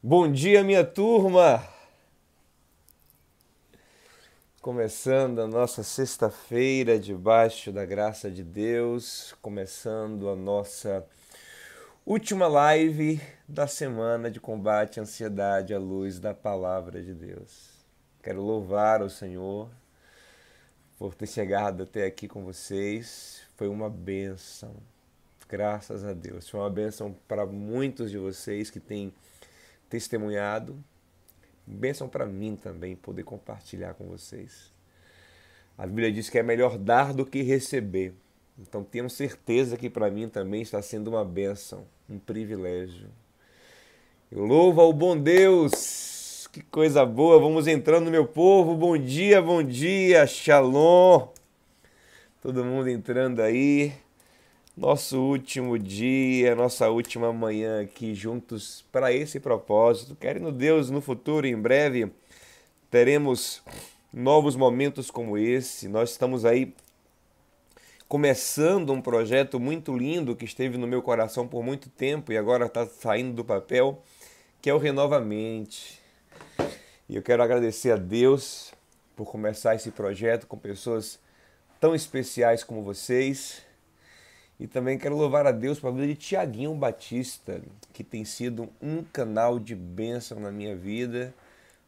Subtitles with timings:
[0.00, 1.60] Bom dia, minha turma!
[4.62, 11.04] Começando a nossa sexta-feira debaixo da graça de Deus, começando a nossa
[12.06, 17.68] última live da semana de combate à ansiedade à luz da palavra de Deus.
[18.22, 19.68] Quero louvar o Senhor
[20.96, 23.40] por ter chegado até aqui com vocês.
[23.56, 24.76] Foi uma benção.
[25.48, 26.48] Graças a Deus.
[26.48, 29.12] Foi uma benção para muitos de vocês que têm
[29.88, 30.82] testemunhado.
[31.66, 34.72] Bênção para mim também poder compartilhar com vocês.
[35.76, 38.14] A Bíblia diz que é melhor dar do que receber.
[38.58, 43.08] Então tenho certeza que para mim também está sendo uma bênção, um privilégio.
[44.30, 46.48] Eu louvo ao bom Deus.
[46.52, 47.38] Que coisa boa.
[47.38, 48.74] Vamos entrando, meu povo.
[48.74, 50.26] Bom dia, bom dia.
[50.26, 51.28] Shalom.
[52.42, 53.92] Todo mundo entrando aí
[54.78, 60.14] nosso último dia, nossa última manhã aqui juntos para esse propósito.
[60.14, 62.12] Querendo Deus, no futuro, em breve,
[62.88, 63.60] teremos
[64.12, 65.88] novos momentos como esse.
[65.88, 66.72] Nós estamos aí
[68.06, 72.66] começando um projeto muito lindo que esteve no meu coração por muito tempo e agora
[72.66, 74.00] está saindo do papel,
[74.62, 76.00] que é o Renovamente.
[77.08, 78.72] E eu quero agradecer a Deus
[79.16, 81.18] por começar esse projeto com pessoas
[81.80, 83.66] tão especiais como vocês
[84.60, 89.04] e também quero louvar a Deus pela vida de Tiaguinho Batista, que tem sido um
[89.04, 91.32] canal de bênção na minha vida.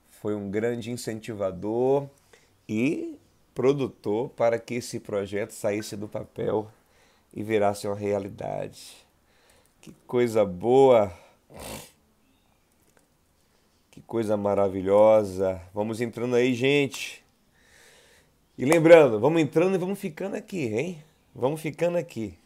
[0.08, 2.08] Foi um grande incentivador
[2.68, 3.18] e
[3.54, 6.70] produtor para que esse projeto saísse do papel
[7.34, 8.96] e virasse uma realidade.
[9.80, 11.12] Que coisa boa!
[13.91, 15.60] Que coisa maravilhosa!
[15.74, 17.24] Vamos entrando aí, gente.
[18.56, 21.02] E lembrando, vamos entrando e vamos ficando aqui, hein?
[21.34, 22.39] Vamos ficando aqui.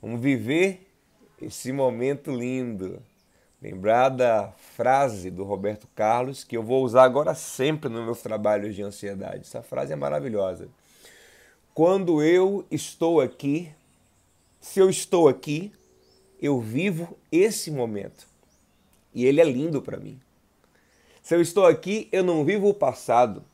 [0.00, 0.86] Vamos viver
[1.40, 3.02] esse momento lindo.
[3.60, 8.74] Lembrar da frase do Roberto Carlos que eu vou usar agora sempre nos meus trabalhos
[8.74, 9.42] de ansiedade.
[9.42, 10.68] Essa frase é maravilhosa.
[11.74, 13.70] Quando eu estou aqui,
[14.60, 15.72] se eu estou aqui,
[16.40, 18.26] eu vivo esse momento.
[19.14, 20.18] E ele é lindo para mim.
[21.22, 23.44] Se eu estou aqui, eu não vivo o passado.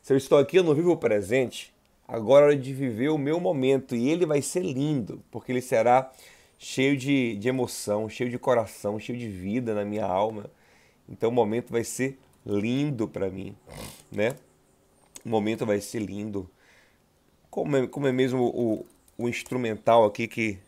[0.00, 1.72] Se eu estou aqui, eu não vivo o presente.
[2.06, 5.62] Agora é hora de viver o meu momento e ele vai ser lindo, porque ele
[5.62, 6.12] será
[6.58, 10.50] cheio de, de emoção, cheio de coração, cheio de vida na minha alma.
[11.08, 13.54] Então o momento vai ser lindo para mim,
[14.10, 14.36] né?
[15.24, 16.48] O momento vai ser lindo.
[17.50, 18.86] Como é, como é mesmo o,
[19.16, 20.58] o instrumental aqui que.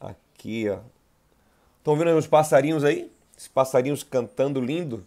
[0.00, 0.80] Aqui, ó.
[1.78, 3.10] Estão vendo os passarinhos aí?
[3.36, 5.06] Os passarinhos cantando lindo.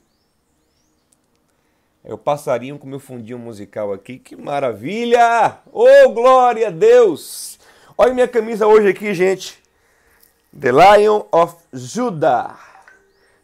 [2.06, 4.20] É o passarinho com meu fundinho musical aqui.
[4.20, 5.60] Que maravilha!
[5.72, 7.58] Oh, glória a Deus!
[7.98, 9.58] Olha minha camisa hoje aqui, gente.
[10.60, 12.60] The Lion of Judah.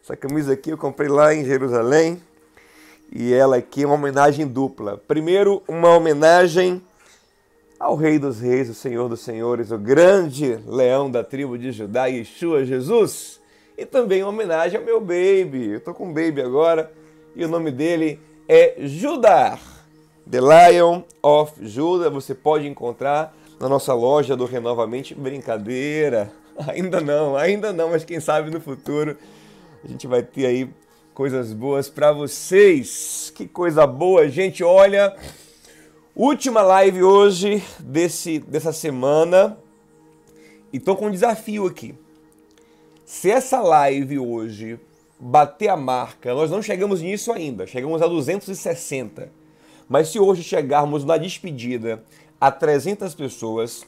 [0.04, 2.22] Essa camisa aqui eu comprei lá em Jerusalém.
[3.10, 4.98] E ela aqui é uma homenagem dupla.
[5.08, 6.82] Primeiro, uma homenagem
[7.78, 12.06] ao Rei dos Reis, o Senhor dos Senhores, o grande leão da tribo de Judá,
[12.06, 13.40] Yeshua Jesus.
[13.78, 15.70] E também uma homenagem ao meu baby.
[15.70, 16.92] Eu tô com um baby agora
[17.34, 18.20] e o nome dele
[18.52, 19.56] é Judá.
[20.28, 22.10] The Lion of Judah.
[22.10, 25.14] Você pode encontrar na nossa loja do Renovamente.
[25.14, 26.32] Brincadeira.
[26.66, 29.16] Ainda não, ainda não, mas quem sabe no futuro
[29.82, 30.68] a gente vai ter aí
[31.14, 33.32] coisas boas para vocês.
[33.34, 34.62] Que coisa boa, gente.
[34.62, 35.16] Olha,
[36.14, 39.56] última live hoje desse, dessa semana.
[40.70, 41.94] E tô com um desafio aqui.
[43.06, 44.78] Se essa live hoje
[45.20, 49.30] bater a marca, nós não chegamos nisso ainda, chegamos a 260.
[49.86, 52.02] Mas se hoje chegarmos na despedida
[52.40, 53.84] a 300 pessoas,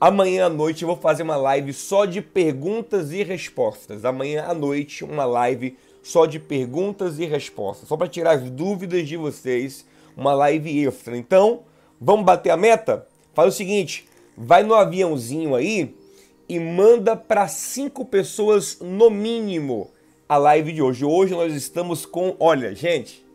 [0.00, 4.06] amanhã à noite eu vou fazer uma live só de perguntas e respostas.
[4.06, 9.06] Amanhã à noite, uma live só de perguntas e respostas, só para tirar as dúvidas
[9.06, 9.84] de vocês,
[10.16, 11.14] uma live extra.
[11.14, 11.64] Então,
[12.00, 13.06] vamos bater a meta?
[13.34, 15.94] Faz o seguinte, vai no aviãozinho aí
[16.48, 19.90] e manda para cinco pessoas no mínimo
[20.30, 21.04] a live de hoje.
[21.04, 23.26] Hoje nós estamos com, olha, gente,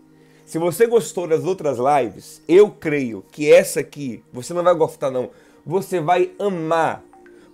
[0.46, 5.12] se você gostou das outras lives, eu creio que essa aqui você não vai gostar
[5.12, 5.30] não.
[5.66, 7.04] Você vai amar,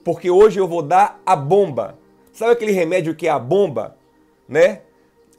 [0.04, 1.98] porque hoje eu vou dar a bomba.
[2.32, 3.98] Sabe aquele remédio que é a bomba,
[4.48, 4.82] né?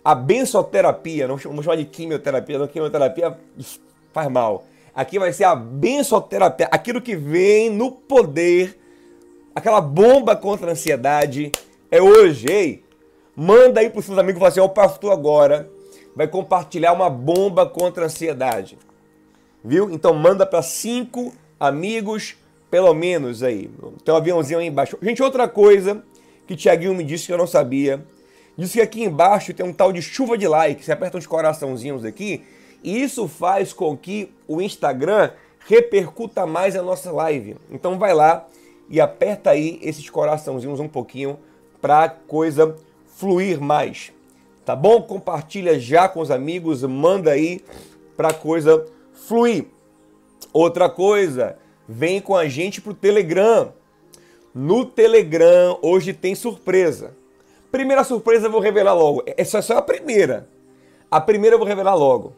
[0.05, 3.39] A bençoterapia, não vamos chamar de quimioterapia, não quimioterapia
[4.13, 4.65] faz mal.
[4.93, 8.77] Aqui vai ser a bençoterapia, aquilo que vem no poder,
[9.55, 11.53] aquela bomba contra a ansiedade.
[11.89, 12.82] É hoje, ei.
[13.35, 15.71] Manda aí para os seus amigos e fala assim: o pastor agora
[16.15, 18.79] vai compartilhar uma bomba contra a ansiedade.
[19.65, 19.91] Viu?
[19.91, 22.37] Então manda para cinco amigos,
[22.71, 23.71] pelo menos aí.
[24.05, 24.99] Tem um aviãozinho aí embaixo.
[25.01, 26.03] Gente, outra coisa
[26.47, 28.05] que Tiaguinho me disse que eu não sabia,
[28.57, 30.85] Diz que aqui embaixo tem um tal de chuva de like.
[30.85, 32.45] Você aperta uns coraçãozinhos aqui
[32.83, 35.31] e isso faz com que o Instagram
[35.67, 37.57] repercuta mais a nossa live.
[37.71, 38.47] Então vai lá
[38.91, 41.39] e aperta aí esses coraçãozinhos um pouquinho
[41.81, 42.77] para coisa
[43.17, 44.13] fluir mais.
[44.65, 45.03] Tá bom?
[45.03, 47.61] Compartilha já com os amigos, manda aí
[48.17, 49.67] para coisa fluir.
[50.53, 51.57] Outra coisa,
[51.89, 53.73] vem com a gente pro Telegram.
[54.55, 57.15] No Telegram hoje tem surpresa.
[57.71, 59.23] Primeira surpresa eu vou revelar logo.
[59.37, 60.47] Essa é só a primeira.
[61.11, 62.35] A primeira eu vou revelar logo.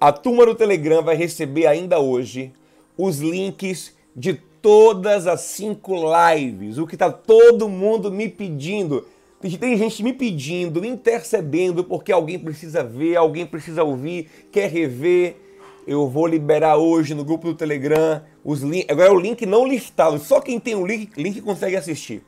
[0.00, 2.52] A turma do Telegram vai receber ainda hoje
[2.96, 6.78] os links de todas as cinco lives.
[6.78, 9.04] O que está todo mundo me pedindo.
[9.40, 15.36] Tem gente me pedindo, intercedendo, porque alguém precisa ver, alguém precisa ouvir, quer rever.
[15.86, 18.90] Eu vou liberar hoje no grupo do Telegram os links.
[18.90, 22.22] Agora é o link não listado, só quem tem o link, link consegue assistir.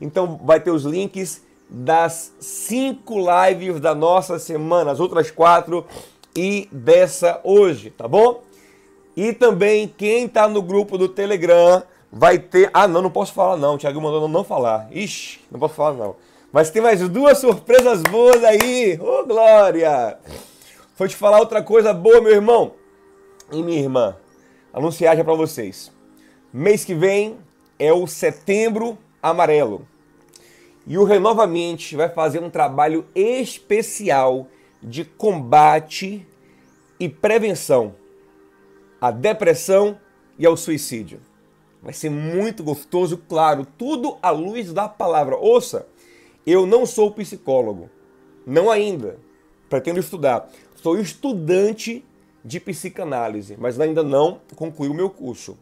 [0.00, 5.84] Então vai ter os links das cinco lives da nossa semana, as outras quatro
[6.34, 8.42] e dessa hoje, tá bom?
[9.16, 12.70] E também quem tá no grupo do Telegram vai ter.
[12.72, 13.74] Ah, não, não posso falar não.
[13.74, 14.88] O Thiago mandou não falar.
[14.90, 16.16] Ixi, não posso falar não.
[16.54, 18.96] Mas tem mais duas surpresas boas aí.
[19.00, 20.16] Ô, oh, Glória!
[20.96, 22.74] Vou te falar outra coisa boa, meu irmão
[23.50, 24.16] e minha irmã.
[24.72, 25.90] Anunciar já para vocês.
[26.52, 27.38] Mês que vem
[27.76, 29.84] é o Setembro Amarelo.
[30.86, 34.46] E o Renovamente vai fazer um trabalho especial
[34.80, 36.24] de combate
[37.00, 37.96] e prevenção
[39.00, 39.98] à depressão
[40.38, 41.20] e ao suicídio.
[41.82, 45.36] Vai ser muito gostoso, claro, tudo à luz da palavra.
[45.36, 45.88] Ouça,
[46.52, 47.88] eu não sou psicólogo,
[48.46, 49.18] não ainda,
[49.68, 50.50] pretendo estudar.
[50.74, 52.04] Sou estudante
[52.44, 55.56] de psicanálise, mas ainda não concluí o meu curso.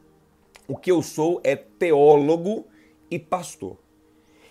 [0.66, 2.66] O que eu sou é teólogo
[3.10, 3.76] e pastor.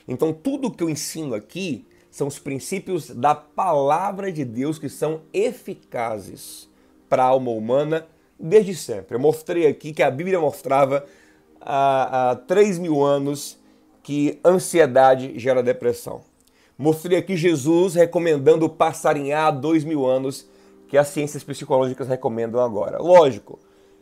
[0.07, 5.21] Então, tudo que eu ensino aqui são os princípios da palavra de Deus que são
[5.33, 6.69] eficazes
[7.07, 8.07] para a alma humana
[8.39, 9.15] desde sempre.
[9.15, 11.05] Eu mostrei aqui que a Bíblia mostrava
[11.59, 13.57] há, há 3 mil anos
[14.03, 16.21] que ansiedade gera depressão.
[16.77, 20.50] Mostrei aqui Jesus recomendando passarinhar há dois mil anos
[20.88, 22.98] que as ciências psicológicas recomendam agora.
[22.98, 23.59] Lógico,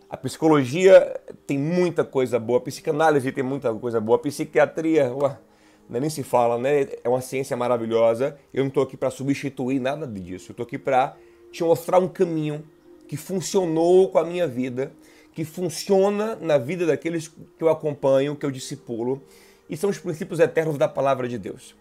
[0.09, 5.37] a psicologia tem muita coisa boa, a psicanálise tem muita coisa boa, a psiquiatria, ué,
[5.91, 6.87] é nem se fala, né?
[7.03, 8.37] É uma ciência maravilhosa.
[8.53, 10.51] Eu não estou aqui para substituir nada disso.
[10.51, 11.15] Eu estou aqui para
[11.51, 12.63] te mostrar um caminho
[13.07, 14.91] que funcionou com a minha vida,
[15.33, 19.21] que funciona na vida daqueles que eu acompanho, que eu discipulo,
[19.69, 21.75] e são os princípios eternos da palavra de Deus.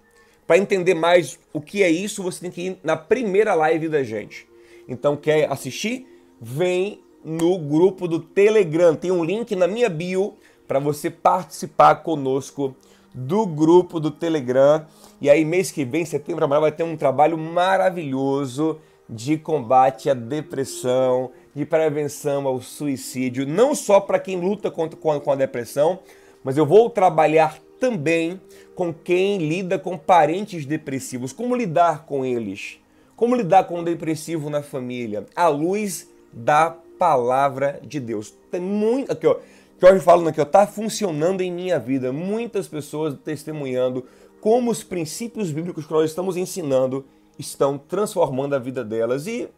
[0.46, 4.02] Para entender mais o que é isso, você tem que ir na primeira live da
[4.02, 4.48] gente.
[4.88, 6.06] Então, quer assistir?
[6.40, 8.94] Vem no grupo do Telegram.
[8.94, 10.36] Tem um link na minha bio
[10.66, 12.74] para você participar conosco
[13.14, 14.86] do grupo do Telegram.
[15.20, 21.30] E aí, mês que vem, setembro, vai ter um trabalho maravilhoso de combate à depressão,
[21.54, 25.98] de prevenção ao suicídio, não só para quem luta contra, com a depressão,
[26.44, 28.40] mas eu vou trabalhar também
[28.74, 32.78] com quem lida com parentes depressivos, como lidar com eles,
[33.16, 38.34] como lidar com o depressivo na família, à luz da palavra de Deus.
[38.50, 39.36] Tem muito aqui, ó.
[39.80, 42.12] Jorge falando aqui, ó, tá funcionando em minha vida.
[42.12, 44.04] Muitas pessoas testemunhando
[44.40, 47.04] como os princípios bíblicos que nós estamos ensinando
[47.38, 49.26] estão transformando a vida delas.
[49.26, 49.48] E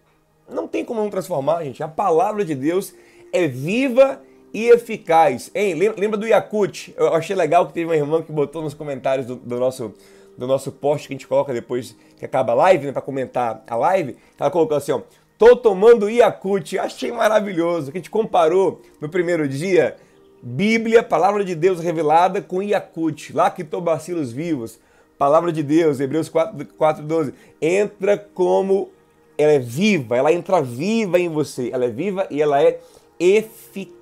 [0.48, 1.82] não tem como não transformar, gente.
[1.82, 2.94] A palavra de Deus
[3.32, 4.20] é viva
[4.52, 5.50] e eficaz.
[5.54, 5.74] Hein?
[5.74, 6.94] Lembra do Yakut?
[6.96, 9.94] Eu achei legal que teve uma irmã que botou nos comentários do, do nosso,
[10.36, 13.62] do nosso post que a gente coloca depois que acaba a live, né, para comentar
[13.66, 14.16] a live.
[14.38, 15.00] Ela colocou assim, ó.
[15.38, 16.78] Tô tomando Yakut.
[16.78, 17.90] Achei maravilhoso.
[17.90, 19.96] Que a gente comparou no primeiro dia
[20.42, 24.80] Bíblia, palavra de Deus revelada com Yakut, lactobacilos vivos,
[25.18, 28.90] palavra de Deus, Hebreus 4, 4, 12, entra como
[29.36, 32.80] ela é viva, ela entra viva em você, ela é viva e ela é
[33.18, 33.99] eficaz.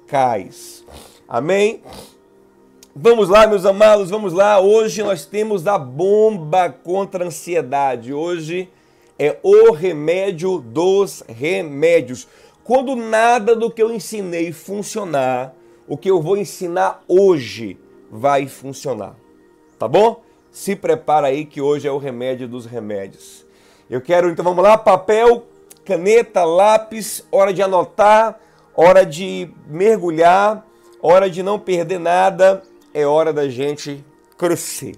[1.29, 1.83] Amém?
[2.97, 4.59] Vamos lá, meus amados, vamos lá.
[4.59, 8.15] Hoje nós temos a bomba contra a ansiedade.
[8.15, 8.71] Hoje
[9.19, 12.27] é o remédio dos remédios.
[12.65, 15.55] Quando nada do que eu ensinei funcionar,
[15.87, 17.79] o que eu vou ensinar hoje
[18.11, 19.15] vai funcionar.
[19.79, 20.23] Tá bom?
[20.51, 23.47] Se prepara aí que hoje é o remédio dos remédios.
[23.91, 25.47] Eu quero, então vamos lá, papel,
[25.85, 28.41] caneta, lápis, hora de anotar,
[28.81, 30.65] hora de mergulhar,
[31.03, 32.63] hora de não perder nada,
[32.95, 34.05] é hora da gente
[34.37, 34.95] crescer.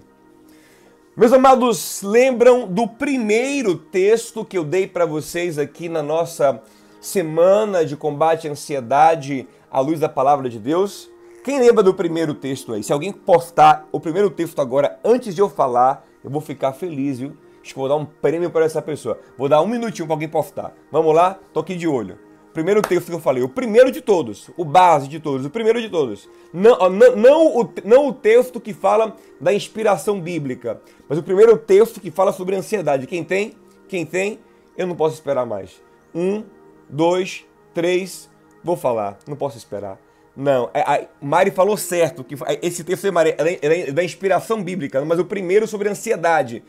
[1.16, 6.60] Meus amados, lembram do primeiro texto que eu dei para vocês aqui na nossa
[7.00, 11.08] semana de combate à ansiedade à luz da palavra de Deus.
[11.42, 12.82] Quem lembra do primeiro texto aí?
[12.82, 17.18] Se alguém postar o primeiro texto agora, antes de eu falar, eu vou ficar feliz,
[17.18, 17.34] viu?
[17.62, 19.18] Acho que vou dar um prêmio para essa pessoa.
[19.38, 20.74] Vou dar um minutinho para alguém postar.
[20.92, 21.38] Vamos lá?
[21.54, 22.29] Tô aqui de olho.
[22.52, 25.80] Primeiro texto que eu falei, o primeiro de todos, o base de todos, o primeiro
[25.80, 26.28] de todos.
[26.52, 31.56] Não, não, não, o, não o texto que fala da inspiração bíblica, mas o primeiro
[31.56, 33.06] texto que fala sobre ansiedade.
[33.06, 33.54] Quem tem?
[33.88, 34.40] Quem tem?
[34.76, 35.80] Eu não posso esperar mais.
[36.12, 36.42] Um,
[36.88, 38.28] dois, três,
[38.64, 39.98] vou falar, não posso esperar.
[40.36, 45.04] Não, é, a Mari falou certo, que esse texto é, Mari, é da inspiração bíblica,
[45.04, 46.64] mas o primeiro sobre ansiedade.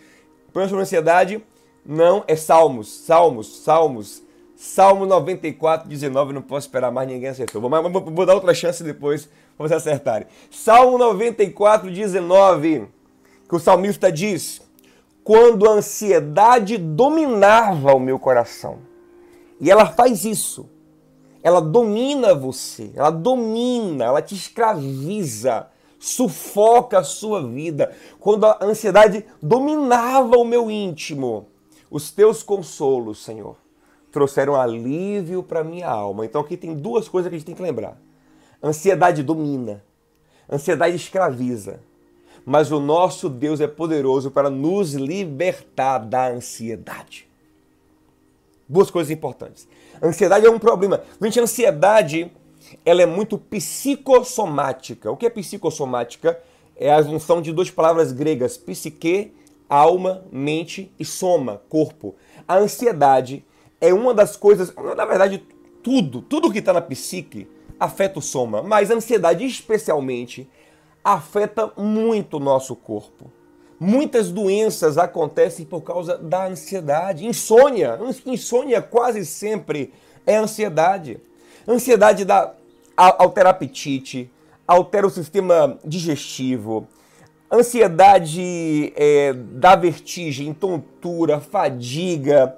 [0.48, 1.44] O primeiro sobre ansiedade
[1.86, 4.24] não é Salmos, Salmos, Salmos.
[4.64, 7.60] Salmo 94, 19, não posso esperar mais, ninguém acertou.
[7.60, 7.72] Vou,
[8.12, 9.28] vou, dar outra chance depois
[9.58, 10.28] para vocês acertarem.
[10.52, 12.88] Salmo 94, 19,
[13.50, 14.62] que o salmista diz:
[15.24, 18.78] Quando a ansiedade dominava o meu coração.
[19.60, 20.70] E ela faz isso.
[21.42, 27.96] Ela domina você, ela domina, ela te escraviza, sufoca a sua vida.
[28.20, 31.48] Quando a ansiedade dominava o meu íntimo,
[31.90, 33.56] os teus consolos, Senhor
[34.12, 36.26] trouxeram alívio para minha alma.
[36.26, 37.98] Então aqui tem duas coisas que a gente tem que lembrar.
[38.64, 39.84] Ansiedade domina,
[40.52, 41.80] ansiedade escraviza,
[42.46, 47.28] mas o nosso Deus é poderoso para nos libertar da ansiedade.
[48.68, 49.68] Duas coisas importantes.
[50.02, 51.02] Ansiedade é um problema.
[51.22, 52.32] Gente, a ansiedade
[52.86, 55.12] ela é muito psicossomática.
[55.12, 56.40] O que é psicossomática?
[56.76, 59.34] É a junção de duas palavras gregas, psique,
[59.70, 62.16] alma, mente e soma, corpo.
[62.48, 63.46] A ansiedade
[63.82, 65.44] é uma das coisas, na verdade,
[65.84, 67.48] tudo, tudo que está na psique
[67.80, 70.48] afeta o soma, mas a ansiedade especialmente
[71.04, 73.32] afeta muito o nosso corpo.
[73.80, 77.26] Muitas doenças acontecem por causa da ansiedade.
[77.26, 77.98] Insônia,
[78.28, 79.92] insônia quase sempre
[80.28, 81.20] é ansiedade.
[81.68, 82.54] Ansiedade dá,
[82.96, 84.30] altera apetite,
[84.68, 86.88] altera o sistema digestivo.
[87.52, 92.56] Ansiedade é, dá vertigem, tontura, fadiga,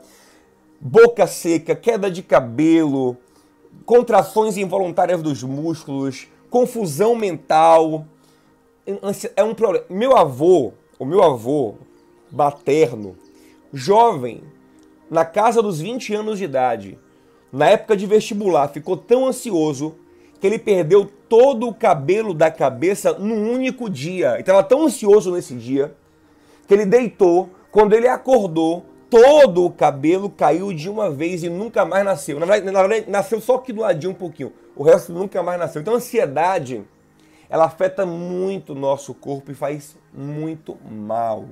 [0.84, 3.16] boca seca, queda de cabelo,
[3.86, 8.06] contrações involuntárias dos músculos, confusão mental.
[9.34, 9.86] É um problema.
[9.90, 11.76] Meu avô, o meu avô
[12.30, 13.16] materno,
[13.72, 14.44] jovem,
[15.10, 17.00] na casa dos 20 anos de idade,
[17.50, 19.96] na época de vestibular, ficou tão ansioso
[20.42, 24.32] que ele perdeu todo o cabelo da cabeça num único dia.
[24.34, 25.96] Ele estava tão ansioso nesse dia
[26.68, 27.50] que ele deitou.
[27.72, 32.40] Quando ele acordou, todo o cabelo caiu de uma vez e nunca mais nasceu.
[32.40, 34.52] Na verdade, na verdade, nasceu só aqui do ladinho um pouquinho.
[34.76, 35.82] O resto nunca mais nasceu.
[35.82, 36.84] Então a ansiedade,
[37.48, 41.46] ela afeta muito o nosso corpo e faz muito mal.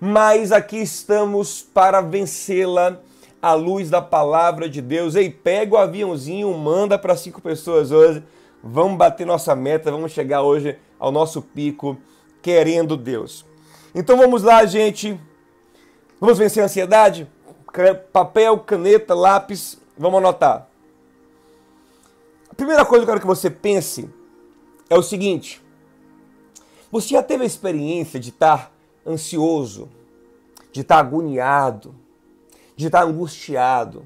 [0.00, 2.98] Mas aqui estamos para vencê-la
[3.42, 5.14] à luz da palavra de Deus.
[5.14, 8.22] Ei, pega o aviãozinho, manda para cinco pessoas hoje.
[8.64, 11.98] Vamos bater nossa meta, vamos chegar hoje ao nosso pico,
[12.40, 13.44] querendo Deus.
[13.94, 15.20] Então vamos lá, gente.
[16.20, 17.28] Vamos vencer a ansiedade?
[18.12, 20.68] Papel, caneta, lápis, vamos anotar.
[22.50, 24.10] A primeira coisa que eu quero que você pense
[24.90, 25.62] é o seguinte:
[26.90, 28.72] você já teve a experiência de estar
[29.06, 29.88] ansioso,
[30.72, 31.94] de estar agoniado,
[32.74, 34.04] de estar angustiado,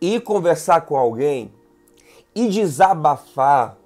[0.00, 1.52] e conversar com alguém
[2.34, 3.76] e desabafar,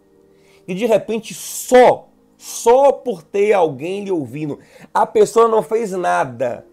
[0.68, 4.58] e de repente só, só por ter alguém lhe ouvindo,
[4.92, 6.66] a pessoa não fez nada,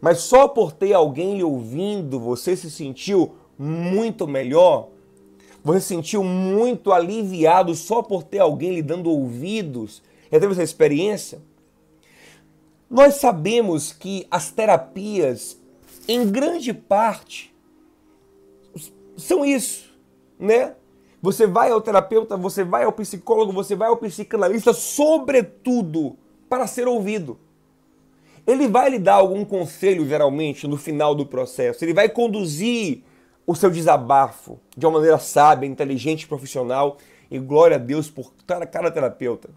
[0.00, 4.88] mas só por ter alguém lhe ouvindo, você se sentiu muito melhor?
[5.64, 10.02] Você se sentiu muito aliviado só por ter alguém lhe dando ouvidos?
[10.30, 11.42] Já teve essa experiência?
[12.88, 15.60] Nós sabemos que as terapias,
[16.06, 17.54] em grande parte,
[19.16, 19.90] são isso,
[20.38, 20.74] né?
[21.20, 26.16] Você vai ao terapeuta, você vai ao psicólogo, você vai ao psicanalista, sobretudo
[26.48, 27.38] para ser ouvido.
[28.48, 31.84] Ele vai lhe dar algum conselho, geralmente, no final do processo.
[31.84, 33.02] Ele vai conduzir
[33.46, 36.96] o seu desabafo de uma maneira sábia, inteligente, profissional.
[37.30, 39.50] E glória a Deus por cada terapeuta.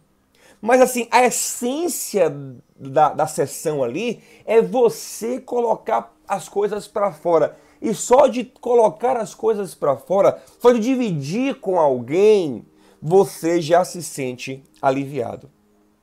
[0.62, 2.36] Mas assim, a essência
[2.78, 7.56] da, da sessão ali é você colocar as coisas para fora.
[7.82, 12.66] E só de colocar as coisas para fora, só de dividir com alguém,
[13.02, 15.50] você já se sente aliviado.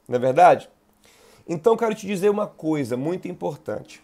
[0.09, 0.71] Não é verdade?
[1.49, 4.03] Então quero te dizer uma coisa muito importante.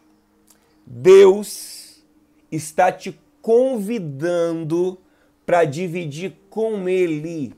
[0.86, 2.02] Deus
[2.50, 4.98] está te convidando
[5.44, 7.54] para dividir com Ele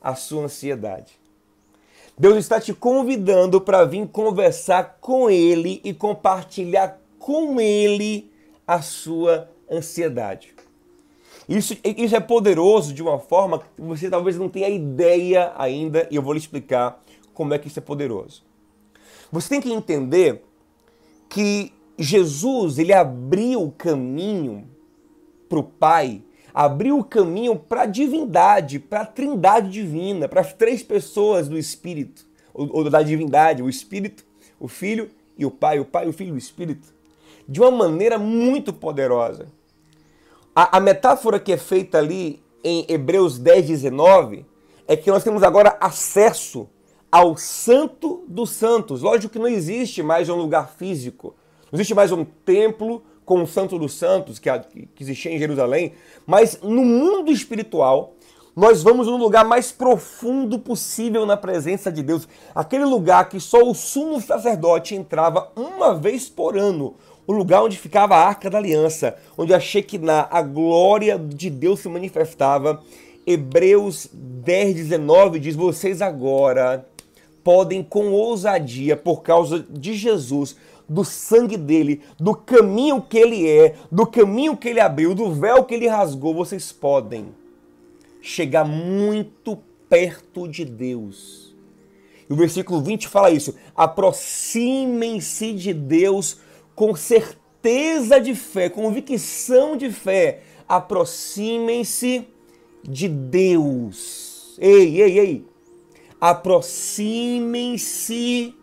[0.00, 1.18] a sua ansiedade.
[2.16, 8.30] Deus está te convidando para vir conversar com Ele e compartilhar com Ele
[8.64, 10.54] a sua ansiedade.
[11.48, 16.16] Isso, isso é poderoso de uma forma que você talvez não tenha ideia ainda, e
[16.16, 17.02] eu vou lhe explicar
[17.34, 18.44] como é que isso é poderoso.
[19.34, 20.44] Você tem que entender
[21.28, 24.64] que Jesus, ele abriu o caminho
[25.48, 26.22] para o Pai,
[26.54, 31.58] abriu o caminho para a divindade, para a trindade divina, para as três pessoas do
[31.58, 32.24] Espírito,
[32.54, 34.24] ou, ou da divindade, o Espírito,
[34.60, 36.94] o Filho e o Pai, o Pai, o Filho e o Espírito,
[37.48, 39.48] de uma maneira muito poderosa.
[40.54, 44.46] A, a metáfora que é feita ali em Hebreus 10, 19
[44.86, 46.68] é que nós temos agora acesso
[47.14, 49.00] ao Santo dos Santos.
[49.00, 51.36] Lógico que não existe mais um lugar físico,
[51.70, 54.50] não existe mais um templo com o Santo dos Santos que,
[54.98, 55.92] existia em Jerusalém,
[56.26, 58.14] mas no mundo espiritual
[58.56, 62.26] nós vamos no lugar mais profundo possível na presença de Deus.
[62.52, 66.96] Aquele lugar que só o sumo sacerdote entrava uma vez por ano.
[67.28, 71.78] O lugar onde ficava a arca da aliança, onde a Shekinah, a glória de Deus
[71.78, 72.82] se manifestava.
[73.24, 76.84] Hebreus 10, 19 diz: Vocês agora
[77.44, 80.56] podem com ousadia, por causa de Jesus,
[80.88, 85.64] do sangue dele, do caminho que ele é, do caminho que ele abriu, do véu
[85.64, 87.26] que ele rasgou, vocês podem
[88.20, 89.58] chegar muito
[89.88, 91.54] perto de Deus.
[92.28, 96.38] E o versículo 20 fala isso: aproximem-se de Deus
[96.74, 100.40] com certeza de fé, convicção de fé.
[100.66, 102.26] Aproximem-se
[102.82, 104.56] de Deus.
[104.58, 105.53] Ei, ei, ei
[106.20, 108.54] aproximem-se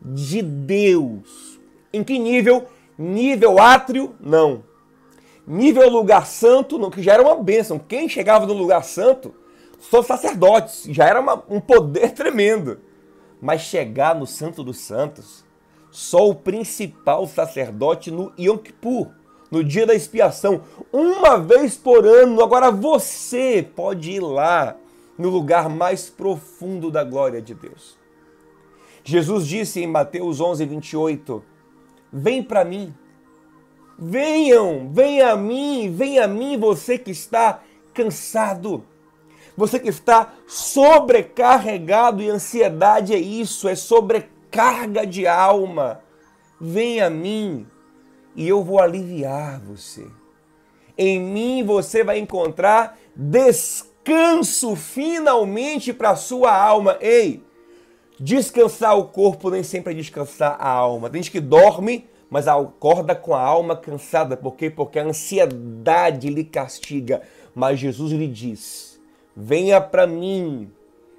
[0.00, 1.60] de Deus.
[1.92, 2.66] Em que nível?
[2.98, 4.14] Nível átrio?
[4.20, 4.64] Não.
[5.46, 7.78] Nível lugar santo, não, que já era uma bênção.
[7.78, 9.34] Quem chegava no lugar santo
[9.80, 12.78] só sacerdotes, já era uma, um poder tremendo.
[13.40, 15.42] Mas chegar no Santo dos Santos,
[15.90, 19.08] só o principal sacerdote no Yom Kippur,
[19.50, 22.42] no dia da expiação, uma vez por ano.
[22.42, 24.76] Agora você pode ir lá
[25.20, 27.98] no lugar mais profundo da glória de Deus.
[29.04, 31.44] Jesus disse em Mateus 11, 28,
[32.10, 32.94] Vem para mim,
[33.98, 38.82] venham, venha a mim, venha a mim você que está cansado,
[39.54, 46.00] você que está sobrecarregado e ansiedade é isso, é sobrecarga de alma.
[46.58, 47.66] Venha a mim
[48.34, 50.06] e eu vou aliviar você.
[50.96, 56.96] Em mim você vai encontrar descanso descanso finalmente para a sua alma.
[57.00, 57.42] Ei,
[58.18, 61.10] descansar o corpo nem sempre é descansar a alma.
[61.10, 64.36] Tem gente que dorme, mas acorda com a alma cansada.
[64.36, 64.70] Por quê?
[64.70, 67.22] Porque a ansiedade lhe castiga.
[67.54, 69.00] Mas Jesus lhe diz:
[69.36, 70.70] venha para mim.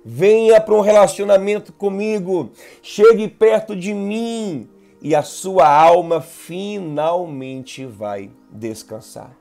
[0.03, 2.49] Venha para um relacionamento comigo,
[2.81, 4.67] chegue perto de mim
[4.99, 9.37] e a sua alma finalmente vai descansar.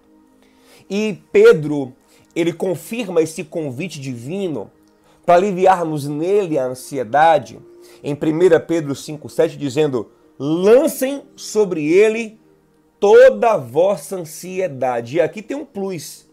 [0.88, 1.94] E Pedro,
[2.34, 4.70] ele confirma esse convite divino
[5.24, 7.58] para aliviarmos nele a ansiedade,
[8.02, 8.16] em 1
[8.66, 12.38] Pedro 5,7, dizendo: lancem sobre ele
[12.98, 15.16] toda a vossa ansiedade.
[15.16, 16.28] E aqui tem um plus.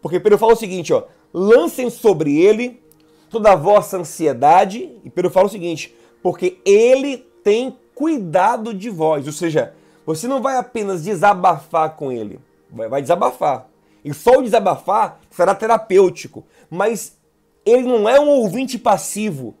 [0.00, 2.82] Porque Pedro fala o seguinte, ó, lancem sobre ele
[3.30, 9.26] toda a vossa ansiedade, e Pedro fala o seguinte, porque ele tem cuidado de vós.
[9.26, 12.38] Ou seja, você não vai apenas desabafar com ele,
[12.70, 13.71] vai, vai desabafar.
[14.04, 16.44] E só o desabafar será terapêutico.
[16.70, 17.16] Mas
[17.64, 19.54] ele não é um ouvinte passivo.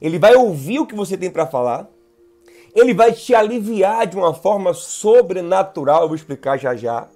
[0.00, 1.88] Ele vai ouvir o que você tem para falar.
[2.74, 7.06] Ele vai te aliviar de uma forma sobrenatural, eu vou explicar já já.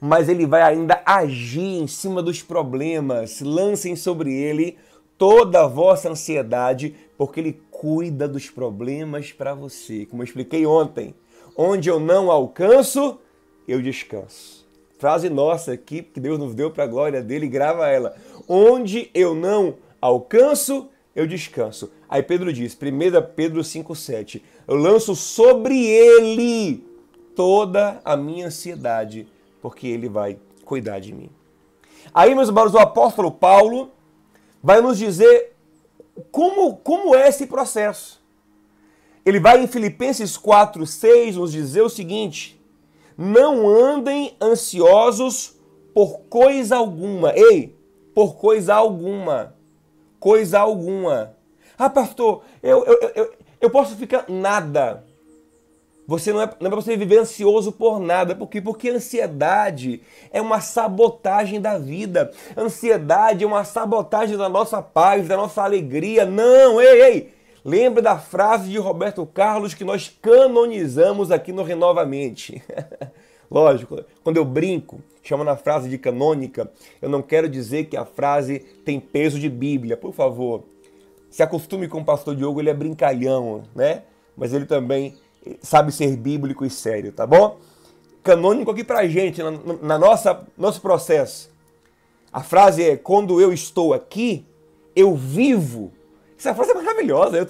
[0.00, 3.40] Mas ele vai ainda agir em cima dos problemas.
[3.40, 4.78] Lancem sobre ele
[5.18, 10.06] toda a vossa ansiedade, porque ele cuida dos problemas para você.
[10.06, 11.14] Como eu expliquei ontem,
[11.56, 13.18] onde eu não alcanço,
[13.66, 14.57] eu descanso.
[14.98, 18.16] Frase nossa aqui, que Deus nos deu para a glória dele, grava ela.
[18.48, 21.90] Onde eu não alcanço, eu descanso.
[22.08, 26.84] Aí Pedro diz, 1 Pedro 5,7, eu lanço sobre ele
[27.36, 29.28] toda a minha ansiedade,
[29.62, 31.30] porque ele vai cuidar de mim.
[32.12, 33.92] Aí, meus irmãos, o apóstolo Paulo
[34.60, 35.52] vai nos dizer
[36.32, 38.20] como, como é esse processo.
[39.24, 42.57] Ele vai em Filipenses 4, 6 nos dizer o seguinte:
[43.18, 45.56] não andem ansiosos
[45.92, 47.32] por coisa alguma.
[47.36, 47.76] Ei,
[48.14, 49.56] por coisa alguma.
[50.20, 51.34] Coisa alguma.
[51.76, 55.04] Ah, pastor, eu, eu, eu, eu posso ficar nada.
[56.06, 58.36] Você não é, não é para você viver ansioso por nada.
[58.36, 58.60] Por quê?
[58.60, 60.00] Porque ansiedade
[60.30, 62.30] é uma sabotagem da vida.
[62.56, 66.24] Ansiedade é uma sabotagem da nossa paz, da nossa alegria.
[66.24, 67.37] Não, ei, ei.
[67.68, 72.62] Lembre da frase de Roberto Carlos que nós canonizamos aqui no Renovamente.
[73.50, 78.06] Lógico, quando eu brinco, chamo na frase de canônica, eu não quero dizer que a
[78.06, 79.98] frase tem peso de Bíblia.
[79.98, 80.64] Por favor,
[81.28, 84.04] se acostume com o pastor Diogo, ele é brincalhão, né?
[84.34, 85.14] Mas ele também
[85.60, 87.58] sabe ser bíblico e sério, tá bom?
[88.22, 89.50] Canônico aqui pra gente, na,
[89.82, 91.50] na nossa nosso processo.
[92.32, 94.46] A frase é: quando eu estou aqui,
[94.96, 95.92] eu vivo.
[96.38, 97.38] Essa frase é maravilhosa.
[97.38, 97.46] Eu,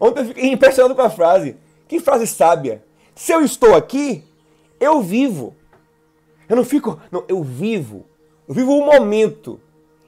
[0.00, 1.56] ontem eu fiquei impressionado com a frase.
[1.86, 2.82] Que frase sábia.
[3.14, 4.24] Se eu estou aqui,
[4.80, 5.54] eu vivo.
[6.48, 6.98] Eu não fico.
[7.12, 8.06] Não, eu vivo.
[8.48, 9.60] Eu vivo o momento.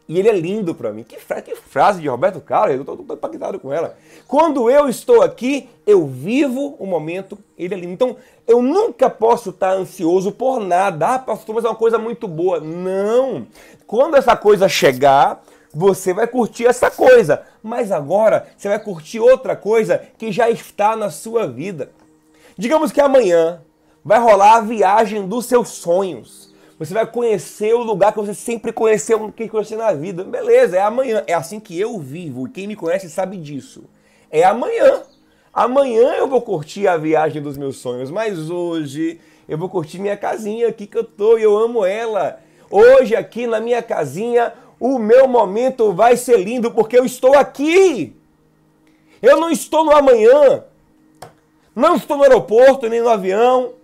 [0.08, 1.04] E ele é lindo para mim.
[1.04, 3.96] Que, fra que, frase de Roberto Carlos, eu tô, tô impactado com ela.
[4.26, 7.92] Quando eu estou aqui, eu vivo o momento, ele é lindo.
[7.92, 8.16] Então,
[8.46, 11.14] eu nunca posso estar ansioso por nada.
[11.14, 12.60] Ah, pastor, mas é uma coisa muito boa.
[12.60, 13.46] Não.
[13.86, 15.42] Quando essa coisa chegar,
[15.74, 17.42] você vai curtir essa coisa.
[17.62, 21.90] Mas agora, você vai curtir outra coisa que já está na sua vida.
[22.56, 23.60] Digamos que amanhã
[24.04, 26.52] vai rolar a viagem dos seus sonhos.
[26.78, 30.24] Você vai conhecer o lugar que você sempre conheceu, que conheceu na vida.
[30.24, 31.22] Beleza, é amanhã.
[31.26, 32.46] É assim que eu vivo.
[32.46, 33.84] E quem me conhece sabe disso.
[34.30, 35.02] É amanhã.
[35.52, 38.10] Amanhã eu vou curtir a viagem dos meus sonhos.
[38.10, 42.40] Mas hoje eu vou curtir minha casinha aqui que eu tô e eu amo ela.
[42.68, 48.16] Hoje aqui na minha casinha o meu momento vai ser lindo porque eu estou aqui.
[49.20, 50.64] Eu não estou no amanhã.
[51.74, 53.74] Não estou no aeroporto nem no avião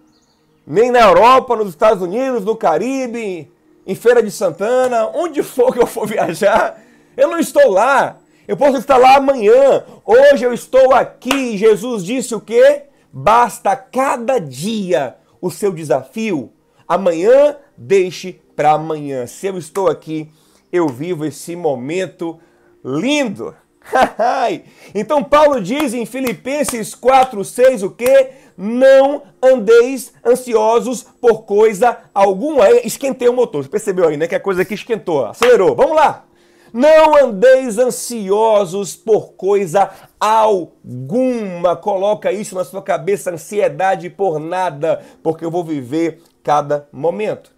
[0.71, 3.51] nem na Europa, nos Estados Unidos, no Caribe,
[3.87, 6.79] em Feira de Santana, onde for que eu for viajar,
[7.17, 8.19] eu não estou lá.
[8.47, 9.83] Eu posso estar lá amanhã.
[10.05, 11.57] Hoje eu estou aqui.
[11.57, 12.83] Jesus disse o quê?
[13.11, 16.53] Basta cada dia o seu desafio.
[16.87, 19.27] Amanhã deixe para amanhã.
[19.27, 20.31] Se eu estou aqui,
[20.73, 22.39] eu vivo esse momento
[22.85, 23.55] lindo.
[24.95, 28.31] então Paulo diz em Filipenses 4:6 o que?
[28.57, 32.69] Não andeis ansiosos por coisa alguma.
[32.85, 33.63] Esquentei o motor.
[33.63, 34.27] Você percebeu aí, né?
[34.27, 35.77] Que a coisa aqui esquentou, acelerou.
[35.77, 36.25] Vamos lá.
[36.73, 41.77] Não andeis ansiosos por coisa alguma.
[41.77, 47.58] Coloca isso na sua cabeça, ansiedade por nada, porque eu vou viver cada momento.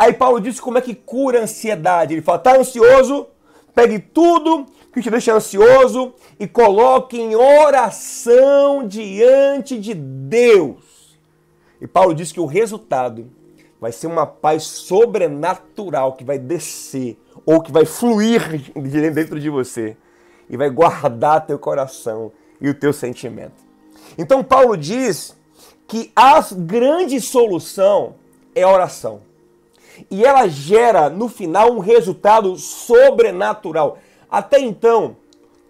[0.00, 2.14] Aí Paulo diz como é que cura a ansiedade.
[2.14, 3.26] Ele fala: tá ansioso?
[3.74, 11.18] Pegue tudo que te deixa ansioso e coloque em oração diante de Deus.
[11.78, 13.30] E Paulo diz que o resultado
[13.78, 18.72] vai ser uma paz sobrenatural que vai descer ou que vai fluir
[19.12, 19.98] dentro de você
[20.48, 23.62] e vai guardar teu coração e o teu sentimento.
[24.16, 25.36] Então Paulo diz
[25.86, 28.14] que a grande solução
[28.54, 29.28] é a oração.
[30.10, 33.98] E ela gera no final um resultado sobrenatural.
[34.30, 35.16] Até então,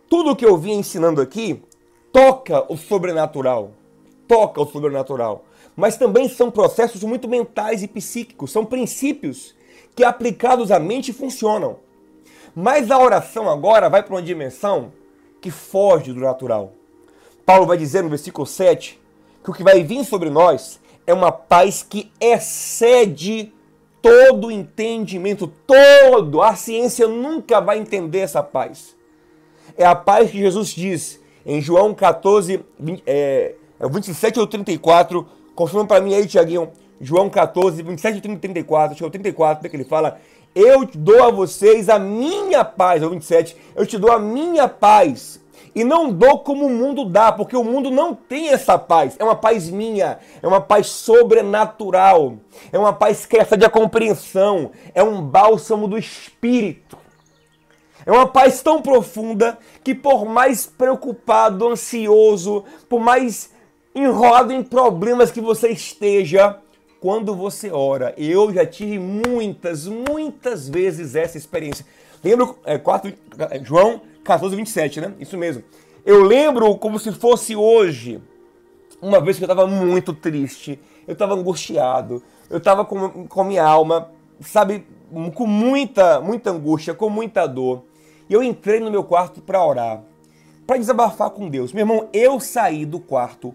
[0.09, 1.63] tudo que eu vim ensinando aqui
[2.13, 3.73] toca o sobrenatural.
[4.29, 5.45] Toca o sobrenatural.
[5.77, 9.55] Mas também são processos muito mentais e psíquicos, são princípios
[9.95, 11.77] que aplicados à mente funcionam.
[12.55, 14.93] Mas a oração agora vai para uma dimensão
[15.41, 16.73] que foge do natural.
[17.47, 19.01] Paulo vai dizer no versículo 7
[19.43, 23.53] que o que vai vir sobre nós é uma paz que excede
[24.03, 28.97] todo entendimento, todo, a ciência nunca vai entender essa paz.
[29.77, 33.55] É a paz que Jesus diz em João 14, 20, é,
[33.91, 39.05] 27 ou 34, confirma para mim aí, Tiaguinho, João 14, 27 ou 34, acho que
[39.05, 40.19] é o 34, né, que ele fala,
[40.55, 45.41] eu dou a vocês a minha paz, ou 27, eu te dou a minha paz,
[45.75, 49.17] e não dou como o mundo dá, porque o mundo não tem essa paz.
[49.19, 52.35] É uma paz minha, é uma paz sobrenatural,
[52.73, 56.99] é uma paz que excede a compreensão, é um bálsamo do espírito.
[58.05, 63.51] É uma paz tão profunda que, por mais preocupado, ansioso, por mais
[63.95, 66.59] enrolado em problemas que você esteja,
[67.01, 71.85] quando você ora, eu já tive muitas, muitas vezes essa experiência.
[72.23, 73.13] Lembro, é, 4,
[73.51, 75.15] é, João 14, 27, né?
[75.19, 75.63] Isso mesmo.
[76.05, 78.21] Eu lembro como se fosse hoje,
[79.01, 83.65] uma vez que eu estava muito triste, eu estava angustiado, eu estava com, com minha
[83.65, 84.87] alma, sabe,
[85.35, 87.85] com muita, muita angústia, com muita dor.
[88.29, 90.03] E eu entrei no meu quarto para orar,
[90.67, 91.73] para desabafar com Deus.
[91.73, 93.55] Meu irmão, eu saí do quarto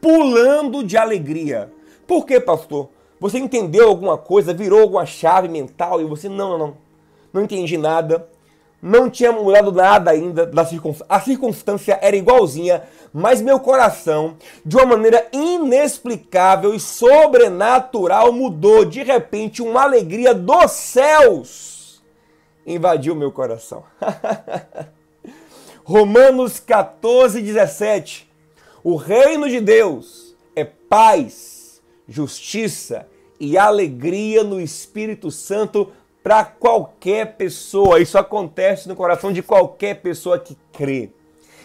[0.00, 1.72] pulando de alegria.
[2.06, 2.88] Por quê, pastor?
[3.18, 6.76] Você entendeu alguma coisa, virou alguma chave mental e você, não, não, não,
[7.32, 8.28] não entendi nada
[8.80, 11.06] não tinha mudado nada ainda da circunstância.
[11.08, 18.84] A circunstância era igualzinha, mas meu coração, de uma maneira inexplicável e sobrenatural, mudou.
[18.84, 22.02] De repente, uma alegria dos céus
[22.66, 23.84] invadiu meu coração.
[25.82, 28.28] Romanos 14, 17.
[28.82, 33.06] O reino de Deus é paz, justiça
[33.38, 35.92] e alegria no Espírito Santo
[36.26, 38.00] para qualquer pessoa.
[38.00, 41.10] Isso acontece no coração de qualquer pessoa que crê.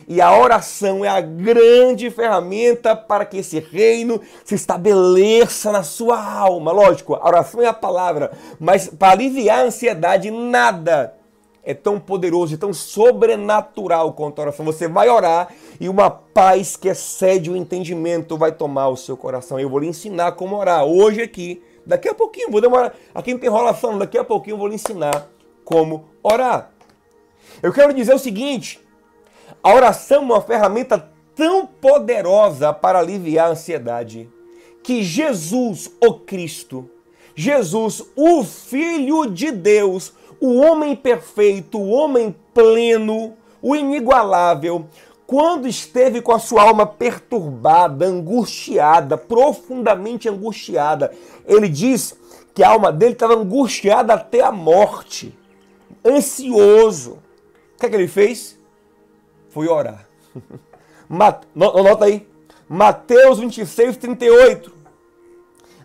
[0.07, 6.23] E a oração é a grande ferramenta para que esse reino se estabeleça na sua
[6.23, 6.71] alma.
[6.71, 11.15] Lógico, a oração é a palavra, mas para aliviar a ansiedade, nada
[11.63, 14.63] é tão poderoso e tão sobrenatural quanto a oração.
[14.63, 15.47] Você vai orar
[15.79, 19.59] e uma paz que excede o entendimento vai tomar o seu coração.
[19.59, 21.63] Eu vou lhe ensinar como orar hoje aqui.
[21.85, 22.93] Daqui a pouquinho, vou demorar.
[23.13, 25.27] Aqui não tem enrolação, daqui a pouquinho eu vou lhe ensinar
[25.63, 26.71] como orar.
[27.61, 28.79] Eu quero dizer o seguinte:
[29.63, 34.29] a oração é uma ferramenta tão poderosa para aliviar a ansiedade
[34.83, 36.89] que Jesus, o Cristo,
[37.35, 44.85] Jesus, o Filho de Deus, o homem perfeito, o homem pleno, o inigualável,
[45.31, 51.09] quando esteve com a sua alma perturbada, angustiada, profundamente angustiada,
[51.45, 52.13] ele diz
[52.53, 55.33] que a alma dele estava angustiada até a morte,
[56.05, 57.11] ansioso.
[57.11, 58.59] O que, é que ele fez?
[59.51, 60.05] Foi orar.
[61.09, 62.27] Anota aí.
[62.67, 64.69] Mateus 26, 38.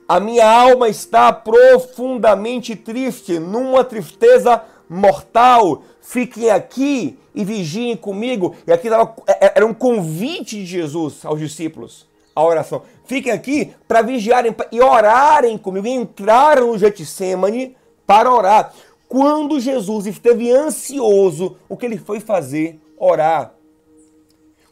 [0.08, 5.84] A minha alma está profundamente triste, numa tristeza mortal.
[6.08, 8.54] Fiquem aqui e vigiem comigo.
[8.64, 12.82] E aqui é, é, era um convite de Jesus aos discípulos, a oração.
[13.06, 15.88] Fiquem aqui para vigiarem e orarem comigo.
[15.88, 18.72] Entraram no Getsemane para orar.
[19.08, 22.80] Quando Jesus esteve ansioso, o que ele foi fazer?
[22.96, 23.55] Orar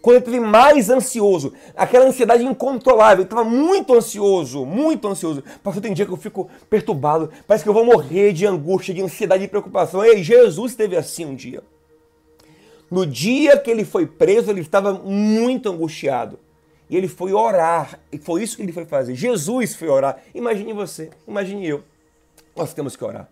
[0.05, 5.43] quando ele esteve mais ansioso, aquela ansiedade incontrolável, ele estava muito ansioso, muito ansioso.
[5.63, 9.01] Pastor, tem dia que eu fico perturbado, parece que eu vou morrer de angústia, de
[9.01, 10.05] ansiedade e preocupação.
[10.05, 11.63] Ei, Jesus esteve assim um dia.
[12.91, 16.39] No dia que ele foi preso, ele estava muito angustiado.
[16.91, 19.15] E ele foi orar, e foi isso que ele foi fazer.
[19.15, 20.19] Jesus foi orar.
[20.35, 21.83] Imagine você, imagine eu.
[22.55, 23.27] Nós temos que orar.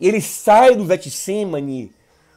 [0.00, 1.92] E ele sai do Getsemane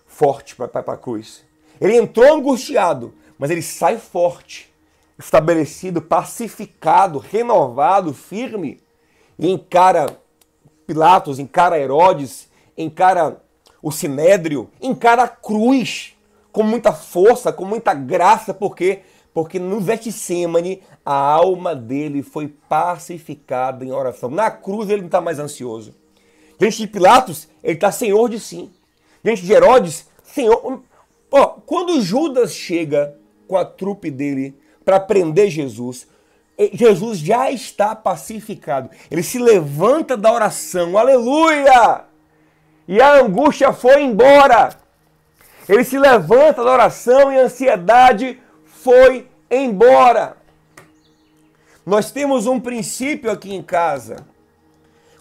[0.06, 1.44] forte para a cruz.
[1.82, 4.74] Ele entrou angustiado, mas ele sai forte,
[5.20, 8.80] estabelecido, pacificado, renovado, firme,
[9.38, 10.18] e encara
[10.88, 13.44] Pilatos, encara Herodes, encara
[13.82, 16.14] o Sinédrio, encara a cruz
[16.54, 19.02] com muita força, com muita graça, porque
[19.34, 24.30] porque no Getsemane a alma dele foi pacificada em oração.
[24.30, 25.94] Na cruz ele não está mais ansioso.
[26.58, 28.72] Diante de Pilatos, ele está senhor de si.
[29.22, 30.82] Diante de Herodes, senhor.
[31.30, 36.08] Ó, quando Judas chega com a trupe dele para prender Jesus.
[36.74, 38.90] Jesus já está pacificado.
[39.10, 42.06] Ele se levanta da oração, aleluia!
[42.88, 44.76] E a angústia foi embora.
[45.68, 50.38] Ele se levanta da oração e a ansiedade foi embora.
[51.86, 54.26] Nós temos um princípio aqui em casa.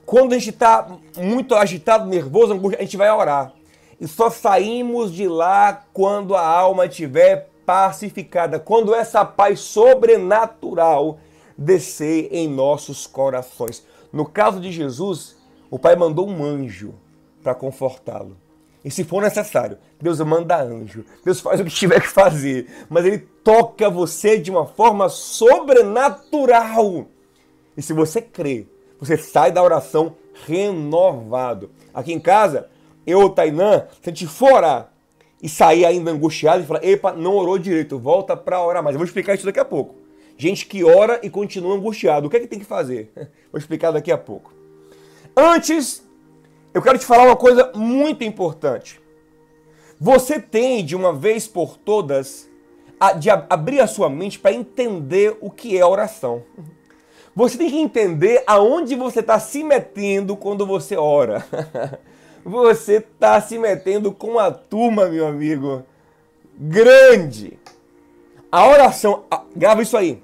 [0.05, 3.53] Quando a gente está muito agitado, nervoso, angústia, a gente vai orar.
[4.01, 11.19] E só saímos de lá quando a alma estiver pacificada, quando essa paz sobrenatural
[11.57, 13.83] descer em nossos corações.
[14.13, 15.39] No caso de Jesus,
[15.71, 16.93] o Pai mandou um anjo
[17.43, 18.37] para confortá-lo.
[18.85, 21.03] E se for necessário, Deus manda anjo.
[21.25, 22.69] Deus faz o que tiver que fazer.
[22.91, 27.07] Mas Ele toca você de uma forma sobrenatural.
[27.75, 28.67] E se você crê,
[29.01, 30.15] você sai da oração
[30.47, 31.71] renovado.
[31.95, 32.69] Aqui em casa,
[33.07, 34.92] eu, Tainã, se a gente for orar,
[35.43, 38.95] e sair ainda angustiado e falar: epa, não orou direito, volta para orar mais.
[38.95, 39.97] Eu vou explicar isso daqui a pouco.
[40.39, 43.13] Gente que ora e continua angustiado, o que é que tem que fazer?
[43.53, 44.53] Vou explicar daqui a pouco.
[45.37, 46.03] Antes,
[46.73, 48.99] eu quero te falar uma coisa muito importante.
[50.01, 52.49] Você tem, de uma vez por todas,
[52.99, 56.43] a, de abrir a sua mente para entender o que é oração.
[57.37, 61.45] Você tem que entender aonde você está se metendo quando você ora.
[62.45, 65.85] Você está se metendo com a turma, meu amigo.
[66.59, 67.59] Grande.
[68.51, 69.25] A oração,
[69.55, 70.23] grava isso aí.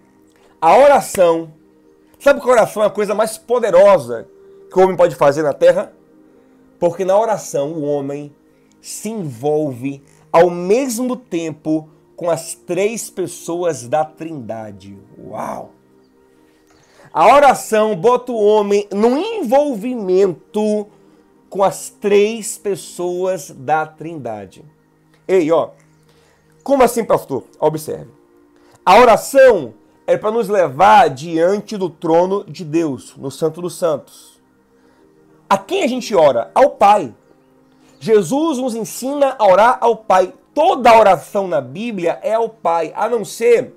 [0.60, 1.52] A oração,
[2.18, 4.28] sabe que a oração é a coisa mais poderosa
[4.70, 5.92] que o homem pode fazer na terra?
[6.78, 8.34] Porque na oração o homem
[8.80, 10.02] se envolve
[10.32, 14.98] ao mesmo tempo com as três pessoas da Trindade.
[15.18, 15.72] Uau!
[17.12, 20.86] A oração bota o homem num envolvimento
[21.48, 24.64] com as três pessoas da Trindade.
[25.26, 25.70] Ei, ó,
[26.62, 27.44] como assim, pastor?
[27.58, 28.10] Observe.
[28.84, 29.74] A oração
[30.06, 34.38] é para nos levar diante do trono de Deus, no Santo dos Santos.
[35.48, 36.50] A quem a gente ora?
[36.54, 37.14] Ao Pai.
[38.00, 40.32] Jesus nos ensina a orar ao Pai.
[40.54, 43.74] Toda oração na Bíblia é ao Pai, a não ser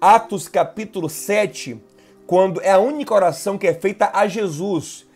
[0.00, 1.80] Atos capítulo 7,
[2.26, 5.06] quando é a única oração que é feita a Jesus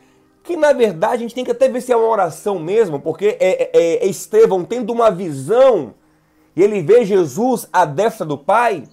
[0.47, 3.37] que na verdade a gente tem que até ver se é uma oração mesmo, porque
[3.41, 5.95] é, é, é Estevão tendo uma visão
[6.57, 8.85] e ele vê Jesus à destra do Pai,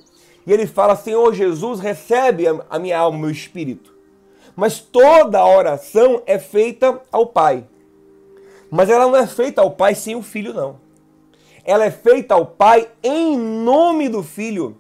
[0.45, 3.93] e ele fala: Senhor Jesus, recebe a minha alma, o meu espírito.
[4.53, 7.65] Mas toda a oração é feita ao Pai.
[8.69, 10.81] Mas ela não é feita ao Pai sem o Filho, não.
[11.63, 14.77] Ela é feita ao Pai em nome do Filho.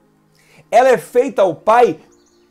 [0.69, 1.97] Ela é feita ao Pai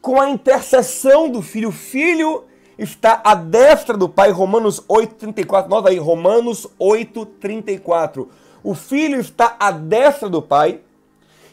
[0.00, 1.68] com a intercessão do Filho.
[1.68, 2.44] O Filho
[2.78, 5.68] está à destra do Pai, Romanos 8,34.
[5.68, 8.28] Nota aí, Romanos 8,34.
[8.62, 10.80] O Filho está à destra do Pai.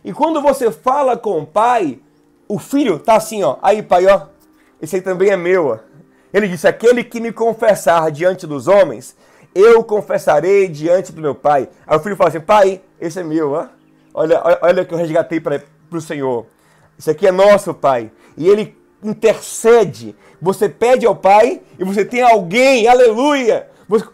[0.03, 1.99] E quando você fala com o Pai,
[2.47, 3.58] o Filho está assim, ó.
[3.62, 4.27] Aí, Pai, ó.
[4.82, 5.79] Esse aí também é meu, ó.
[6.34, 9.15] Ele disse: Aquele que me confessar diante dos homens,
[9.53, 11.69] eu confessarei diante do meu Pai.
[11.86, 13.67] Aí o filho fala assim: Pai, esse é meu, ó.
[14.13, 16.45] Olha, olha que eu resgatei para o Senhor.
[16.97, 18.12] Isso aqui é nosso, Pai.
[18.38, 20.15] E ele intercede.
[20.41, 23.67] Você pede ao Pai e você tem alguém, aleluia.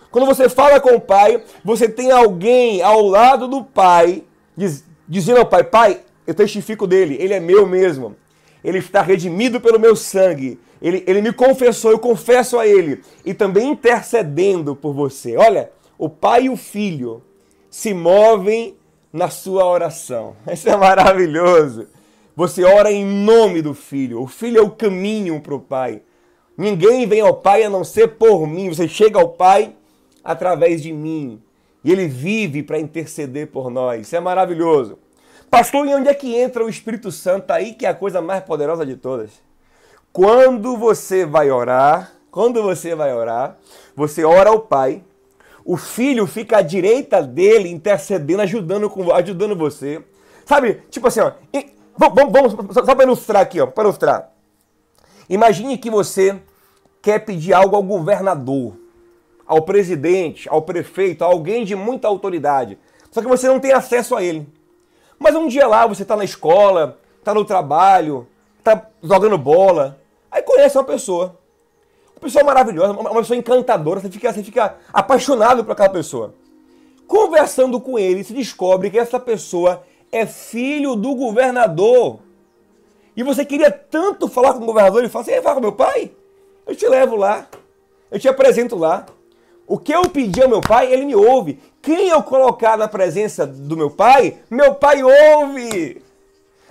[0.09, 4.23] Quando você fala com o Pai, você tem alguém ao lado do Pai,
[4.55, 8.15] diz, dizendo ao Pai: Pai, eu testifico dele, ele é meu mesmo.
[8.63, 10.59] Ele está redimido pelo meu sangue.
[10.81, 13.01] Ele, ele me confessou, eu confesso a ele.
[13.23, 15.37] E também intercedendo por você.
[15.37, 17.21] Olha, o Pai e o Filho
[17.69, 18.75] se movem
[19.13, 20.35] na sua oração.
[20.51, 21.87] Isso é maravilhoso.
[22.35, 24.21] Você ora em nome do Filho.
[24.21, 26.01] O Filho é o caminho para o Pai.
[26.57, 28.69] Ninguém vem ao Pai a não ser por mim.
[28.69, 29.75] Você chega ao Pai
[30.23, 31.41] através de mim.
[31.83, 34.01] E Ele vive para interceder por nós.
[34.01, 34.97] Isso é maravilhoso.
[35.49, 38.43] Pastor, e onde é que entra o Espírito Santo aí, que é a coisa mais
[38.43, 39.31] poderosa de todas?
[40.11, 43.57] Quando você vai orar, quando você vai orar,
[43.95, 45.03] você ora ao Pai,
[45.63, 50.03] o filho fica à direita dele, intercedendo, ajudando, ajudando você.
[50.45, 51.31] Sabe, tipo assim, ó,
[51.97, 54.34] vamos, vamos só para ilustrar aqui, ó, para ilustrar.
[55.29, 56.39] Imagine que você
[57.01, 58.73] quer pedir algo ao governador,
[59.45, 62.77] ao presidente, ao prefeito, a alguém de muita autoridade.
[63.11, 64.47] Só que você não tem acesso a ele.
[65.17, 68.27] Mas um dia lá você está na escola, está no trabalho,
[68.59, 69.99] está jogando bola,
[70.31, 71.37] aí conhece uma pessoa.
[72.15, 76.33] Uma pessoa maravilhosa, uma pessoa encantadora, você fica, você fica apaixonado por aquela pessoa.
[77.07, 82.19] Conversando com ele, se descobre que essa pessoa é filho do governador.
[83.15, 86.11] E você queria tanto falar com o governador, ele fala assim, fala com meu pai?
[86.67, 87.47] Eu te levo lá,
[88.11, 89.05] eu te apresento lá.
[89.67, 91.59] O que eu pedi ao meu pai, ele me ouve.
[91.81, 96.03] Quem eu colocar na presença do meu pai, meu pai ouve.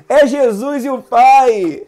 [0.09, 1.87] É Jesus e o Pai.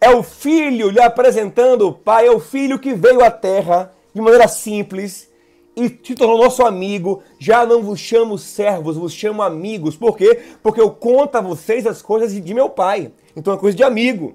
[0.00, 2.26] É o Filho lhe apresentando o Pai.
[2.26, 5.30] É o Filho que veio à Terra de maneira simples
[5.76, 7.22] e se tornou nosso amigo.
[7.38, 9.94] Já não vos chamo servos, vos chamo amigos.
[9.94, 10.40] Por quê?
[10.62, 13.12] Porque eu conto a vocês as coisas de meu Pai.
[13.36, 14.34] Então é coisa de amigo.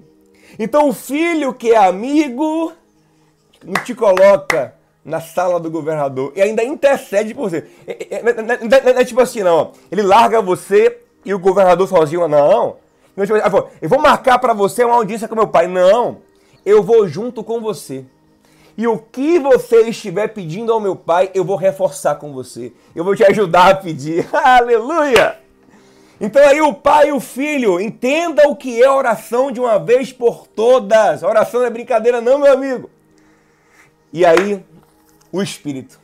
[0.58, 2.72] Então o filho que é amigo
[3.64, 4.74] não te coloca
[5.04, 7.66] na sala do governador e ainda intercede por você.
[7.86, 9.72] É, é, é, não é, tipo assim, não.
[9.90, 12.76] Ele larga você e o governador sozinho, não.
[13.18, 15.66] Tipo assim, eu vou marcar para você uma audiência com meu pai.
[15.66, 16.18] Não.
[16.64, 18.04] Eu vou junto com você.
[18.76, 22.72] E o que você estiver pedindo ao meu pai, eu vou reforçar com você.
[22.94, 24.26] Eu vou te ajudar a pedir.
[24.32, 25.38] Aleluia!
[26.20, 30.12] Então aí o pai e o filho, entenda o que é oração de uma vez
[30.12, 31.22] por todas.
[31.22, 32.88] Oração não é brincadeira não, meu amigo.
[34.12, 34.64] E aí
[35.32, 36.00] o Espírito.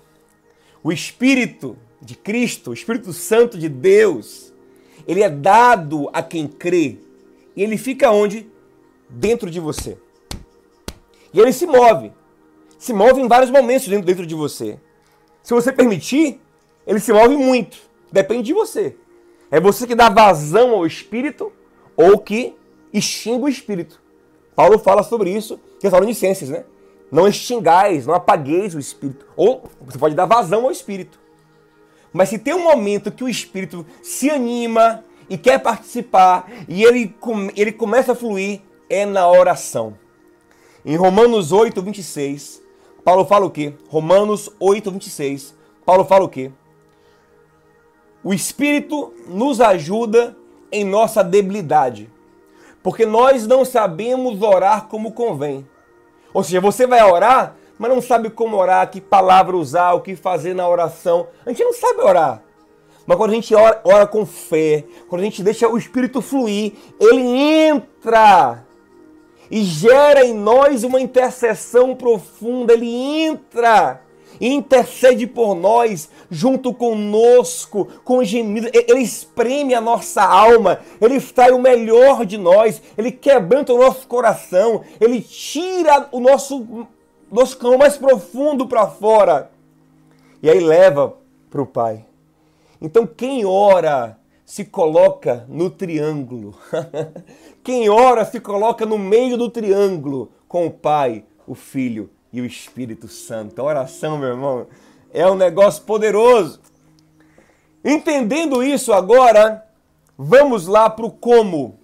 [0.83, 4.53] O Espírito de Cristo, o Espírito Santo de Deus,
[5.07, 6.99] ele é dado a quem crê.
[7.55, 8.51] E ele fica onde?
[9.09, 9.97] Dentro de você.
[11.33, 12.13] E ele se move.
[12.79, 14.79] Se move em vários momentos dentro, dentro de você.
[15.43, 16.41] Se você permitir,
[16.87, 17.79] ele se move muito.
[18.11, 18.97] Depende de você.
[19.51, 21.53] É você que dá vazão ao Espírito
[21.97, 22.55] ou que
[22.93, 24.01] extingue o Espírito.
[24.55, 26.65] Paulo fala sobre isso, que é Tessalonicenses, né?
[27.11, 29.25] Não extingais, não apagueis o espírito.
[29.37, 31.19] Ou você pode dar vazão ao espírito.
[32.13, 37.15] Mas se tem um momento que o espírito se anima e quer participar e ele,
[37.55, 38.61] ele começa a fluir,
[38.91, 39.97] é na oração.
[40.85, 42.63] Em Romanos 8, 26,
[43.09, 43.73] Paulo fala o quê?
[43.89, 46.51] Romanos 8, 26, Paulo fala o quê?
[48.23, 50.37] O Espírito nos ajuda
[50.71, 52.11] em nossa debilidade,
[52.83, 55.67] porque nós não sabemos orar como convém.
[56.35, 60.15] Ou seja, você vai orar, mas não sabe como orar, que palavra usar, o que
[60.15, 61.29] fazer na oração.
[61.47, 62.43] A gente não sabe orar.
[63.07, 66.75] Mas quando a gente ora, ora com fé, quando a gente deixa o Espírito fluir,
[67.01, 68.67] ele entra
[69.51, 72.73] e gera em nós uma intercessão profunda.
[72.73, 74.01] Ele entra
[74.41, 78.71] intercede por nós, junto conosco, com gemidos.
[78.73, 84.07] Ele espreme a nossa alma, ele extrai o melhor de nós, ele quebranta o nosso
[84.07, 86.87] coração, ele tira o nosso,
[87.31, 89.51] nosso cão mais profundo para fora
[90.43, 91.15] e aí leva
[91.51, 92.05] para o Pai.
[92.81, 94.17] Então, quem ora
[94.49, 96.55] se coloca no triângulo.
[97.63, 102.47] Quem ora se coloca no meio do triângulo com o Pai, o Filho e o
[102.47, 103.61] Espírito Santo.
[103.61, 104.67] A oração, meu irmão,
[105.13, 106.61] é um negócio poderoso.
[107.85, 109.67] Entendendo isso agora,
[110.17, 111.79] vamos lá para o como.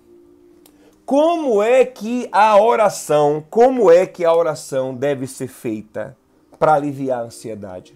[1.05, 6.17] Como é que a oração, como é que a oração deve ser feita
[6.59, 7.95] para aliviar a ansiedade?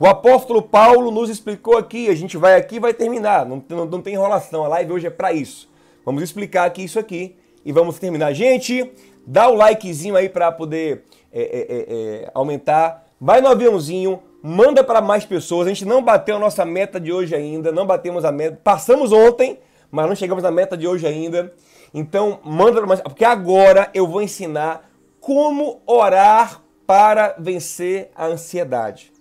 [0.00, 3.84] O apóstolo Paulo nos explicou aqui, a gente vai aqui e vai terminar, não, não,
[3.84, 5.68] não tem enrolação, a live hoje é para isso.
[6.04, 7.34] Vamos explicar aqui isso aqui
[7.64, 8.32] e vamos terminar.
[8.32, 8.92] Gente,
[9.26, 13.06] dá o likezinho aí para poder é, é, é, é, aumentar.
[13.20, 15.66] Vai no aviãozinho, manda para mais pessoas.
[15.66, 18.56] A gente não bateu a nossa meta de hoje ainda, não batemos a meta.
[18.62, 19.58] Passamos ontem,
[19.90, 21.52] mas não chegamos à meta de hoje ainda.
[21.92, 24.88] Então, manda para mais, porque agora eu vou ensinar
[25.20, 29.17] como orar para vencer a ansiedade.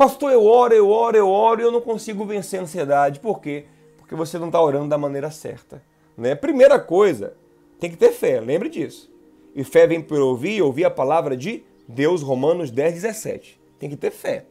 [0.00, 3.20] Pastor, eu oro, eu oro, eu oro e eu não consigo vencer a ansiedade.
[3.20, 3.66] Por quê?
[3.98, 5.82] Porque você não está orando da maneira certa.
[6.16, 6.34] Né?
[6.34, 7.34] Primeira coisa,
[7.78, 9.12] tem que ter fé, lembre disso.
[9.54, 13.60] E fé vem por ouvir, ouvir a palavra de Deus, Romanos 10, 17.
[13.78, 14.46] Tem que ter fé.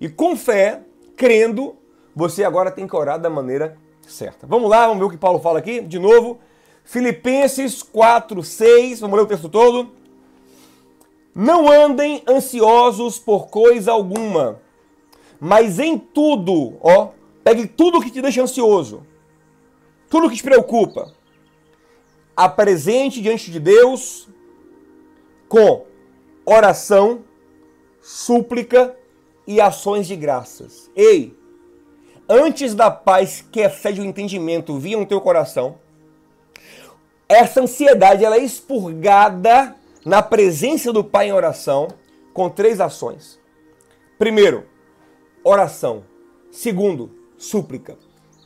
[0.00, 0.82] E com fé,
[1.16, 1.74] crendo,
[2.14, 3.76] você agora tem que orar da maneira
[4.06, 4.46] certa.
[4.46, 6.38] Vamos lá, vamos ver o que Paulo fala aqui, de novo.
[6.84, 9.90] Filipenses 4, 6, vamos ler o texto todo.
[11.34, 14.60] Não andem ansiosos por coisa alguma,
[15.40, 17.10] mas em tudo, ó,
[17.44, 19.06] pegue tudo que te deixa ansioso,
[20.08, 21.12] tudo que te preocupa,
[22.36, 24.28] apresente diante de Deus
[25.48, 25.86] com
[26.44, 27.24] oração,
[28.00, 28.96] súplica
[29.46, 30.90] e ações de graças.
[30.94, 31.36] Ei,
[32.28, 35.78] antes da paz que excede o entendimento via no teu coração,
[37.28, 39.74] essa ansiedade ela é expurgada
[40.04, 41.88] na presença do Pai em oração
[42.32, 43.38] com três ações.
[44.18, 44.64] Primeiro,
[45.44, 46.04] oração.
[46.50, 47.96] Segundo, súplica.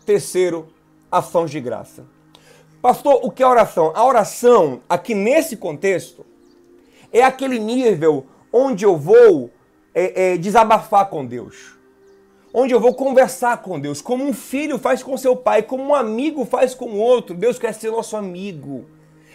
[0.05, 0.69] Terceiro,
[1.11, 2.05] ações de graça.
[2.81, 3.93] Pastor, o que é oração?
[3.95, 6.27] A oração, aqui nesse contexto,
[7.13, 9.51] é aquele nível onde eu vou
[9.95, 11.77] é, é, desabafar com Deus.
[12.53, 15.95] Onde eu vou conversar com Deus, como um filho faz com seu pai, como um
[15.95, 17.35] amigo faz com o outro.
[17.35, 18.85] Deus quer ser nosso amigo.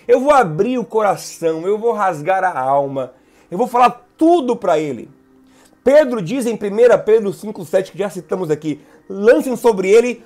[0.07, 3.13] Eu vou abrir o coração, eu vou rasgar a alma,
[3.49, 5.09] eu vou falar tudo para Ele.
[5.88, 6.57] Pedro diz em 1
[7.05, 10.21] Pedro 5,7, que já citamos aqui: lancem sobre ele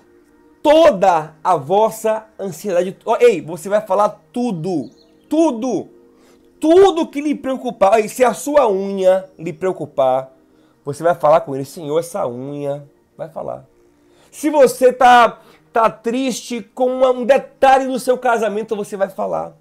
[0.64, 2.98] toda a vossa ansiedade.
[3.20, 4.90] Ei, você vai falar tudo,
[5.30, 5.88] tudo,
[6.60, 8.04] tudo que lhe preocupar.
[8.04, 10.34] E se a sua unha lhe preocupar,
[10.84, 12.84] você vai falar com ele: Senhor, essa unha,
[13.16, 13.64] vai falar.
[14.32, 15.42] Se você tá,
[15.72, 19.54] tá triste com um detalhe do seu casamento, você vai falar.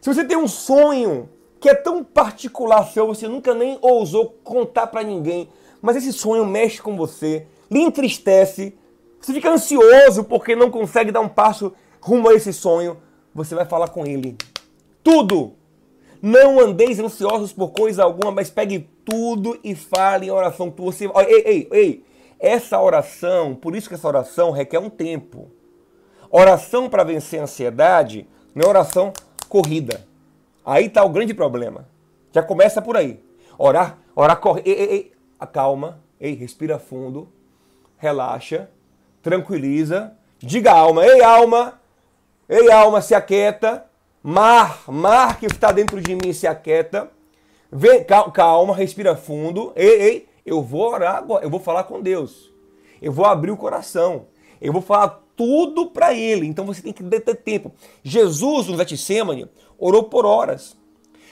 [0.00, 1.28] Se você tem um sonho
[1.60, 5.48] que é tão particular seu, você nunca nem ousou contar para ninguém,
[5.82, 8.76] mas esse sonho mexe com você, lhe entristece,
[9.20, 12.96] você fica ansioso porque não consegue dar um passo rumo a esse sonho,
[13.34, 14.36] você vai falar com ele.
[15.04, 15.54] Tudo!
[16.22, 20.72] Não andeis ansiosos por coisa alguma, mas pegue tudo e fale em oração.
[20.76, 22.04] Você, ei, ei, ei,
[22.38, 25.50] essa oração, por isso que essa oração requer um tempo.
[26.30, 29.12] Oração para vencer a ansiedade não é oração
[29.48, 30.09] corrida.
[30.70, 31.88] Aí está o grande problema.
[32.30, 33.20] Já começa por aí.
[33.58, 34.62] Orar, orar, corre.
[34.64, 35.12] Ei, ei, ei.
[35.36, 36.00] Acalma.
[36.20, 37.28] Ei, respira fundo.
[37.96, 38.70] Relaxa.
[39.20, 40.12] Tranquiliza.
[40.38, 41.04] Diga alma.
[41.04, 41.80] Ei, alma.
[42.48, 43.84] Ei, alma, se aquieta.
[44.22, 47.10] Mar, mar que está dentro de mim se aquieta.
[47.72, 49.72] Vem, calma, respira fundo.
[49.74, 51.44] Ei, ei, eu vou orar agora.
[51.44, 52.48] Eu vou falar com Deus.
[53.02, 54.26] Eu vou abrir o coração.
[54.60, 56.46] Eu vou falar tudo para ele.
[56.46, 57.72] Então você tem que ter tempo.
[58.04, 60.76] Jesus no Getsemane orou por horas.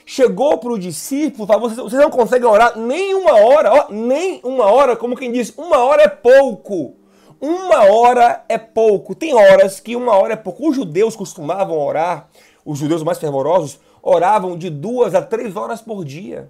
[0.07, 4.41] Chegou para o discípulo e falou: vocês não conseguem orar nem uma hora, ó, nem
[4.43, 6.95] uma hora, como quem diz, uma hora é pouco.
[7.39, 9.15] Uma hora é pouco.
[9.15, 10.71] Tem horas que uma hora é pouco.
[10.71, 12.31] Os judeus costumavam orar,
[12.65, 16.49] os judeus mais fervorosos, oravam de duas a três horas por dia.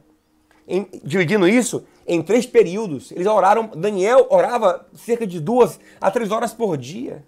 [0.68, 3.10] Em, dividindo isso em três períodos.
[3.10, 7.24] Eles oraram, Daniel orava cerca de duas a três horas por dia.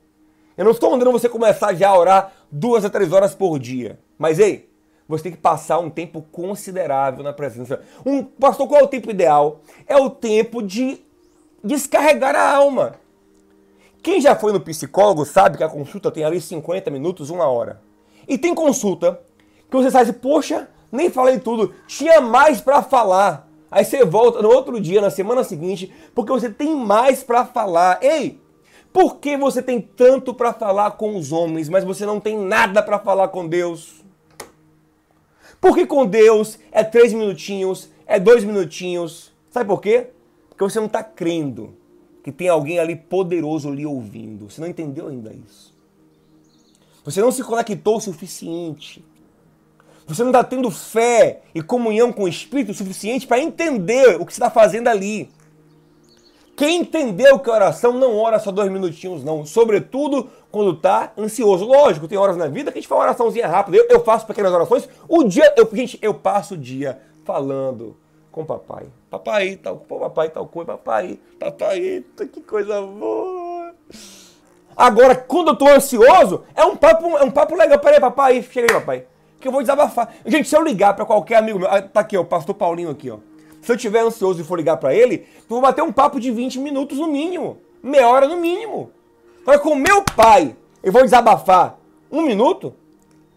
[0.61, 3.99] Eu não estou mandando você começar já a orar duas a três horas por dia.
[4.19, 4.69] Mas ei,
[5.09, 7.81] você tem que passar um tempo considerável na presença.
[8.05, 9.63] Um pastor, qual é o tempo ideal?
[9.87, 11.01] É o tempo de
[11.65, 12.97] descarregar a alma.
[14.03, 17.81] Quem já foi no psicólogo sabe que a consulta tem ali 50 minutos, uma hora.
[18.29, 19.19] E tem consulta
[19.71, 23.49] que você sabe, poxa, nem falei tudo, tinha mais para falar.
[23.71, 27.99] Aí você volta no outro dia, na semana seguinte, porque você tem mais para falar.
[28.03, 28.39] Ei,
[28.93, 32.83] por que você tem tanto para falar com os homens, mas você não tem nada
[32.83, 34.05] para falar com Deus?
[35.61, 39.31] Porque com Deus é três minutinhos, é dois minutinhos.
[39.51, 40.09] Sabe por quê?
[40.49, 41.79] Porque você não está crendo.
[42.23, 44.51] que tem alguém ali poderoso lhe ouvindo.
[44.51, 45.75] Você não entendeu ainda isso.
[47.03, 49.03] Você não se conectou o suficiente.
[50.07, 54.35] Você não está tendo fé e comunhão com o Espírito suficiente para entender o que
[54.35, 55.31] você está fazendo ali.
[56.61, 59.47] Quem entendeu que oração não ora só dois minutinhos, não.
[59.47, 61.65] Sobretudo quando está ansioso.
[61.65, 63.79] Lógico, tem horas na vida que a gente faz uma oraçãozinha rápida.
[63.79, 64.87] Eu, eu faço pequenas orações.
[65.09, 67.97] O dia, eu, gente, eu passo o dia falando
[68.31, 68.89] com papai.
[69.09, 73.75] Papai, tal, papai, tal coisa, papai, papai, que coisa boa.
[74.77, 77.79] Agora, quando eu tô ansioso, é um papo, é um papo legal.
[77.79, 79.07] Peraí, papai, chega aí, papai.
[79.41, 80.15] Que eu vou desabafar.
[80.27, 82.91] Gente, se eu ligar para qualquer amigo meu, ah, tá aqui, ó, o pastor Paulinho
[82.91, 83.17] aqui, ó.
[83.61, 86.31] Se eu tiver ansioso e for ligar para ele, eu vou bater um papo de
[86.31, 87.59] 20 minutos no mínimo.
[87.83, 88.91] Meia hora no mínimo.
[89.43, 91.79] Agora, com meu pai, eu vou desabafar
[92.11, 92.75] um minuto.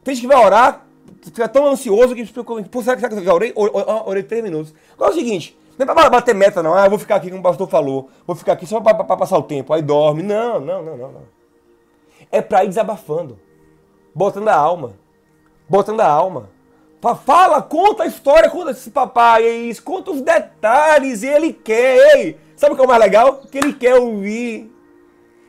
[0.03, 0.85] Tem gente que vai orar,
[1.21, 2.25] fica tão ansioso que
[2.69, 3.53] pô, será que eu já orei?
[3.55, 4.73] Orei três minutos.
[4.93, 6.73] Agora é o seguinte, não é pra bater meta, não.
[6.73, 8.09] Ah, eu vou ficar aqui como o pastor falou.
[8.27, 9.73] Vou ficar aqui só pra, pra, pra passar o tempo.
[9.73, 10.21] Aí dorme.
[10.21, 11.21] Não, não, não, não, não.
[12.31, 13.39] É pra ir desabafando.
[14.13, 14.93] Botando a alma.
[15.67, 16.49] Botando a alma.
[17.25, 22.15] Fala, conta a história, conta esse papai, é isso, conta os detalhes, e ele quer,
[22.15, 22.37] ei.
[22.55, 23.41] Sabe o que é o mais legal?
[23.51, 24.71] Que ele quer ouvir.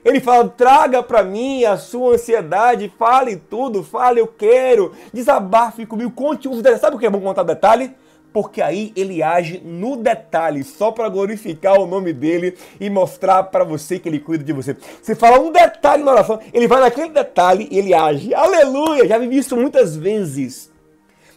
[0.05, 6.11] Ele fala: traga para mim a sua ansiedade, fale tudo, fale, eu quero, desabafe comigo,
[6.11, 6.81] conte os detalhes.
[6.81, 7.95] Sabe o que é bom contar detalhe?
[8.33, 13.63] porque aí ele age no detalhe, só para glorificar o nome dele e mostrar para
[13.63, 14.77] você que ele cuida de você.
[15.01, 18.35] Você fala um detalhe na oração, ele vai naquele detalhe e ele age.
[18.35, 19.07] Aleluia!
[19.07, 20.74] Já vivi isso muitas vezes.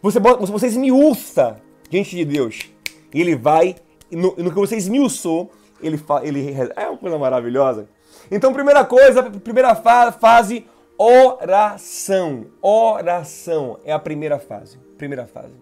[0.01, 2.69] Você, você esmiuça diante de Deus.
[3.13, 3.75] E ele vai,
[4.11, 7.87] no, no que você esmiuçou, ele, ele é uma coisa maravilhosa.
[8.29, 10.65] Então, primeira coisa, primeira fa fase,
[10.97, 12.47] oração.
[12.61, 14.77] Oração é a primeira fase.
[14.97, 15.53] Primeira fase.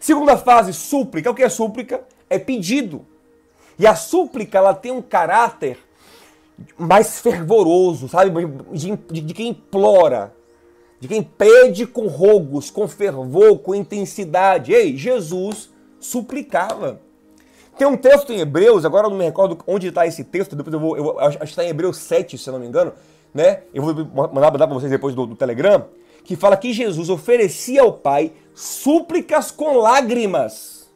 [0.00, 1.30] Segunda fase, súplica.
[1.30, 2.02] O que é súplica?
[2.28, 3.06] É pedido.
[3.78, 5.78] E a súplica ela tem um caráter
[6.76, 8.30] mais fervoroso, sabe?
[8.72, 10.34] De, de, de, quem implora,
[11.00, 14.72] de quem pede com rogos, com fervor, com intensidade.
[14.72, 15.70] Ei, Jesus
[16.00, 17.00] suplicava.
[17.76, 20.74] Tem um texto em Hebreus, agora eu não me recordo onde está esse texto, depois
[20.74, 22.92] eu vou, eu acho que está em Hebreus 7, se eu não me engano,
[23.32, 23.62] né?
[23.72, 23.94] Eu vou
[24.32, 25.86] mandar para vocês depois do, do Telegram,
[26.24, 30.90] que fala que Jesus oferecia ao Pai súplicas com lágrimas.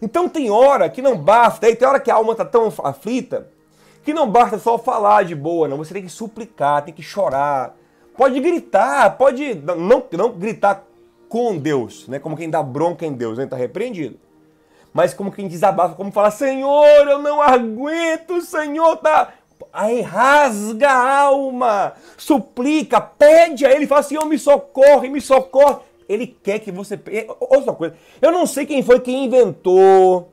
[0.00, 3.48] Então tem hora que não basta, tem hora que a alma está tão aflita,
[4.02, 5.76] que não basta só falar de boa, não.
[5.76, 7.76] Você tem que suplicar, tem que chorar.
[8.16, 10.84] Pode gritar, pode não, não gritar
[11.28, 12.18] com Deus, né?
[12.18, 13.46] Como quem dá bronca em Deus, né?
[13.46, 14.18] Tá repreendido.
[14.92, 19.32] Mas como quem desabafa, como fala, Senhor, eu não aguento, Senhor, tá.
[19.72, 25.76] Aí rasga a alma, suplica, pede a Ele, fala, Senhor, me socorre, me socorre.
[26.08, 27.00] Ele quer que você.
[27.40, 27.94] Outra coisa.
[28.20, 30.30] Eu não sei quem foi quem inventou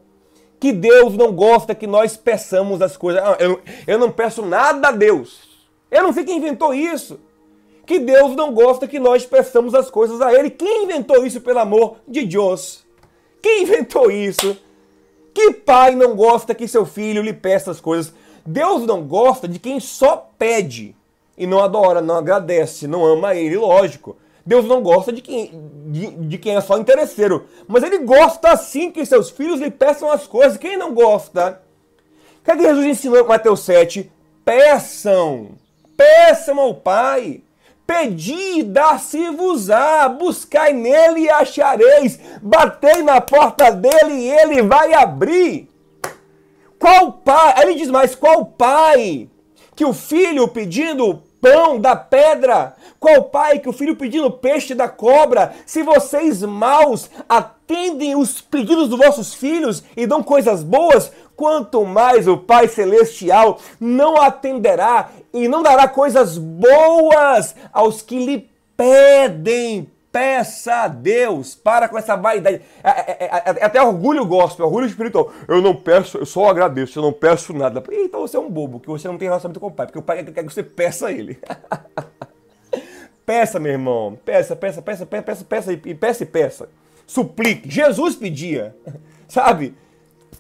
[0.60, 3.24] que Deus não gosta que nós peçamos as coisas.
[3.24, 5.48] Ah, eu, eu não peço nada a Deus.
[5.90, 7.20] Eu não sei quem inventou isso.
[7.90, 10.52] Que Deus não gosta que nós peçamos as coisas a Ele.
[10.52, 12.86] Quem inventou isso, pelo amor de Deus?
[13.42, 14.56] Quem inventou isso?
[15.34, 18.14] Que pai não gosta que seu filho lhe peça as coisas?
[18.46, 20.96] Deus não gosta de quem só pede
[21.36, 24.16] e não adora, não agradece, não ama Ele, lógico.
[24.46, 25.52] Deus não gosta de quem,
[25.88, 27.48] de, de quem é só interesseiro.
[27.68, 30.60] Mas ele gosta sim que seus filhos lhe peçam as coisas.
[30.60, 31.60] Quem não gosta?
[32.40, 34.12] O que, Jesus ensinou em Mateus 7?
[34.46, 35.54] Peçam,
[35.98, 37.42] peçam ao Pai.
[37.90, 45.68] Pedi, dá-se-vos-á, buscai nele e achareis, batei na porta dele e ele vai abrir.
[46.78, 47.54] Qual pai?
[47.56, 49.28] Aí ele diz mais: qual pai
[49.76, 52.76] que o filho pedindo pão da pedra?
[53.00, 55.54] Qual pai que o filho pedindo peixe da cobra?
[55.66, 62.28] Se vocês maus atendem os pedidos dos vossos filhos e dão coisas boas, quanto mais
[62.28, 69.90] o Pai Celestial não atenderá e não dará coisas boas aos que lhe pedem.
[70.12, 72.62] Peça a Deus, para com essa vaidade.
[72.84, 75.32] É, é, é, é até orgulho gospel, orgulho espiritual.
[75.48, 77.84] Eu não peço, eu só agradeço, eu não peço nada.
[77.92, 80.02] Então você é um bobo, que você não tem relacionamento com o pai, porque o
[80.02, 81.38] pai quer que você peça a ele.
[83.24, 86.70] peça, meu irmão, peça, peça, peça, peça, peça, peça e peça e peça.
[87.06, 87.70] Suplique.
[87.70, 88.76] Jesus pedia,
[89.28, 89.76] sabe?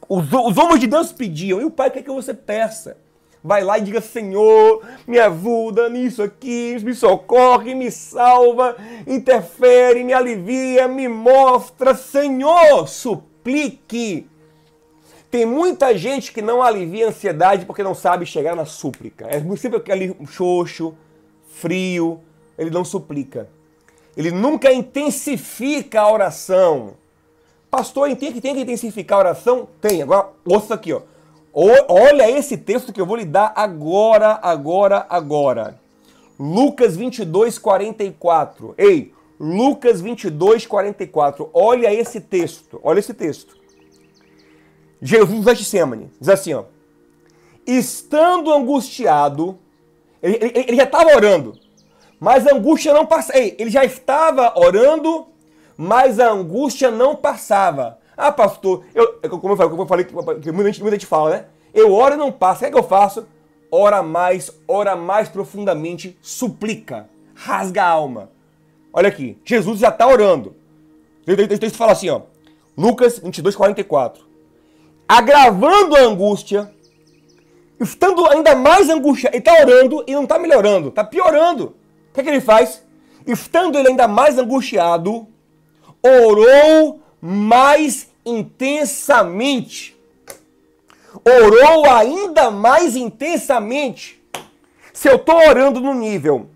[0.08, 2.98] Os, os homens de Deus pediam, e o pai quer que você peça.
[3.44, 8.76] Vai lá e diga: Senhor, me ajuda nisso aqui, me socorre, me salva,
[9.08, 11.96] interfere, me alivia, me mostra.
[11.96, 14.28] Senhor, suplique.
[15.32, 19.28] Tem muita gente que não alivia a ansiedade porque não sabe chegar na súplica.
[19.30, 20.96] É sempre aquele xoxo,
[21.50, 22.20] frio,
[22.58, 23.48] ele não suplica.
[24.18, 26.96] Ele nunca intensifica a oração.
[27.70, 29.68] Pastor, tem que, tem que intensificar a oração?
[29.80, 30.02] Tem.
[30.02, 31.02] Agora, ouça aqui, ó.
[31.54, 35.80] Olha esse texto que eu vou lhe dar agora, agora, agora.
[36.40, 38.76] Lucas 22, 44.
[38.78, 41.50] Ei, Lucas 22, 44.
[41.54, 42.80] Olha esse texto.
[42.84, 43.58] Olha esse texto.
[45.02, 46.12] Jesus da Getsemane.
[46.20, 46.66] Diz assim, ó.
[47.66, 49.58] Estando angustiado,
[50.22, 51.58] ele, ele, ele já estava orando,
[52.20, 53.38] mas a angústia não passava.
[53.38, 55.28] Ele já estava orando,
[55.78, 57.99] mas a angústia não passava.
[58.22, 60.06] Ah, pastor, eu, como eu falei, como eu falei
[60.42, 61.46] que muita gente, muita gente fala, né?
[61.74, 62.58] Eu oro e não passa.
[62.58, 63.26] O que, é que eu faço?
[63.72, 68.30] Ora mais, ora mais profundamente, suplica, rasga a alma.
[68.92, 70.54] Olha aqui, Jesus já está orando.
[71.26, 72.24] O texto fala assim, ó.
[72.78, 74.22] Lucas 22, 44.
[75.08, 76.74] Agravando a angústia,
[77.80, 81.68] estando ainda mais angustiado, ele está orando e não está melhorando, está piorando.
[82.10, 82.84] O que, é que ele faz?
[83.26, 85.26] Estando ele ainda mais angustiado,
[86.04, 89.98] orou mais intensamente.
[91.26, 94.22] Orou ainda mais intensamente.
[94.94, 96.50] Se eu estou orando no nível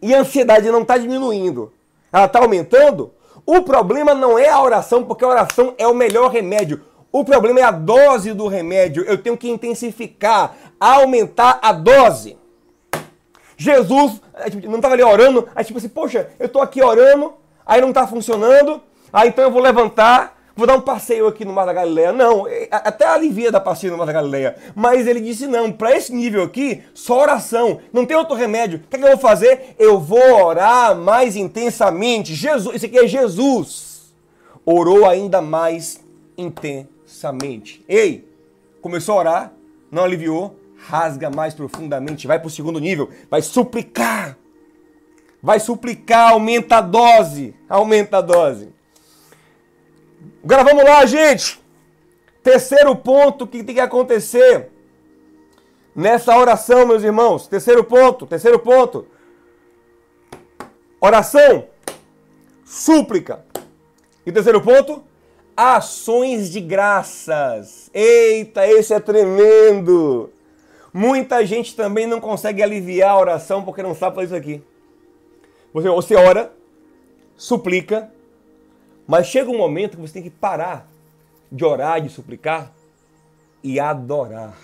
[0.00, 1.72] e a ansiedade não está diminuindo,
[2.12, 3.12] ela está aumentando,
[3.46, 6.82] o problema não é a oração, porque a oração é o melhor remédio.
[7.10, 9.04] O problema é a dose do remédio.
[9.04, 12.36] Eu tenho que intensificar, aumentar a dose.
[13.56, 14.20] Jesus
[14.50, 17.90] tipo, não estava ali orando, aí tipo assim, poxa, eu estou aqui orando, aí não
[17.90, 18.80] está funcionando,
[19.12, 22.12] aí então eu vou levantar, vou dar um passeio aqui no Mar da Galileia.
[22.12, 24.56] Não, é, até alivia dar passeio no Mar da Galileia.
[24.74, 28.78] Mas ele disse, não, para esse nível aqui, só oração, não tem outro remédio.
[28.78, 29.74] O que, é que eu vou fazer?
[29.78, 32.34] Eu vou orar mais intensamente.
[32.34, 34.14] Jesus, isso aqui é Jesus.
[34.64, 36.00] Orou ainda mais
[36.36, 37.84] intensamente.
[37.88, 38.28] Ei,
[38.80, 39.52] começou a orar,
[39.90, 44.36] não aliviou, rasga mais profundamente, vai para o segundo nível, vai suplicar.
[45.42, 48.70] Vai suplicar, aumenta a dose, aumenta a dose.
[50.44, 51.58] Agora vamos lá, gente.
[52.42, 54.68] Terceiro ponto que tem que acontecer
[55.96, 57.46] nessa oração, meus irmãos.
[57.46, 59.06] Terceiro ponto, terceiro ponto.
[61.00, 61.66] Oração,
[62.62, 63.42] súplica.
[64.26, 65.02] E terceiro ponto,
[65.56, 67.88] ações de graças.
[67.94, 70.30] Eita, esse é tremendo.
[70.92, 74.62] Muita gente também não consegue aliviar a oração porque não sabe fazer isso aqui.
[75.72, 76.52] Você, você ora,
[77.34, 78.12] suplica,
[79.06, 80.88] mas chega um momento que você tem que parar
[81.50, 82.72] de orar, de suplicar
[83.62, 84.56] e adorar.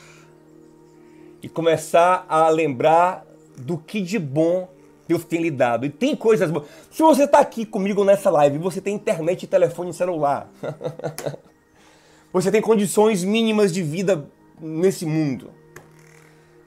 [1.43, 3.25] E começar a lembrar
[3.57, 4.69] do que de bom
[5.11, 5.85] Deus tem lhe dado.
[5.85, 6.69] E tem coisas boas.
[6.89, 10.49] Se você está aqui comigo nessa live, você tem internet, telefone e celular.
[12.33, 14.25] você tem condições mínimas de vida
[14.61, 15.51] nesse mundo.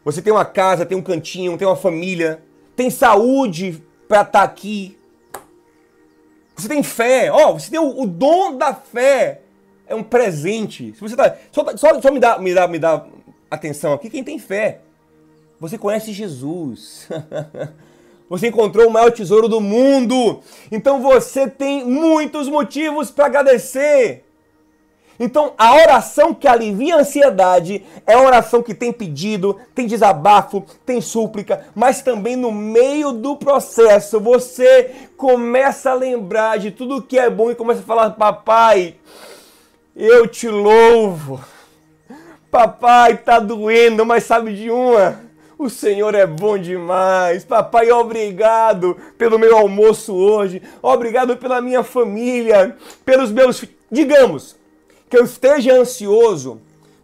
[0.04, 2.44] Você tem uma casa, tem um cantinho, tem uma família,
[2.76, 4.98] tem saúde para estar tá aqui.
[6.56, 9.41] Você tem fé, ó, oh, você tem o, o, dom da fé.
[9.88, 10.93] É um presente.
[10.93, 13.06] Se você tá, só, só, só me dá, me dá, me dá
[13.49, 14.82] atenção aqui, quem tem fé,
[15.60, 17.08] você conhece Jesus.
[18.30, 20.41] Você encontrou o maior tesouro do mundo.
[20.72, 24.26] Então você tem muitos motivos para agradecer.
[25.24, 30.66] Então, a oração que alivia a ansiedade é uma oração que tem pedido, tem desabafo,
[30.86, 37.18] tem súplica, mas também no meio do processo você começa a lembrar de tudo que
[37.18, 38.96] é bom e começa a falar: Papai,
[39.96, 41.40] eu te louvo.
[42.52, 45.22] Papai, tá doendo, mas sabe de uma?
[45.58, 47.46] O Senhor é bom demais.
[47.46, 50.62] Papai, obrigado pelo meu almoço hoje.
[50.82, 53.64] Obrigado pela minha família, pelos meus.
[53.90, 54.62] Digamos,
[55.14, 56.59] que eu esteja ansioso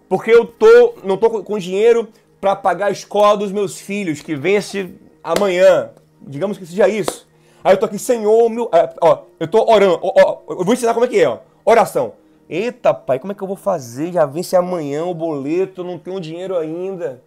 [0.10, 2.10] porque eu tô, não tô com dinheiro
[2.41, 4.91] para pagar a escola dos meus filhos, que vence
[5.24, 5.91] amanhã.
[6.20, 7.28] Digamos que seja isso.
[7.64, 8.68] Aí eu tô aqui, Senhor, meu.
[8.74, 9.99] É, ó, eu tô orando.
[10.01, 11.38] Ó, ó, eu vou ensinar como é que é, ó.
[11.64, 12.14] Oração.
[12.49, 14.12] Eita, pai, como é que eu vou fazer?
[14.12, 17.22] Já vence amanhã o boleto, não tenho dinheiro ainda.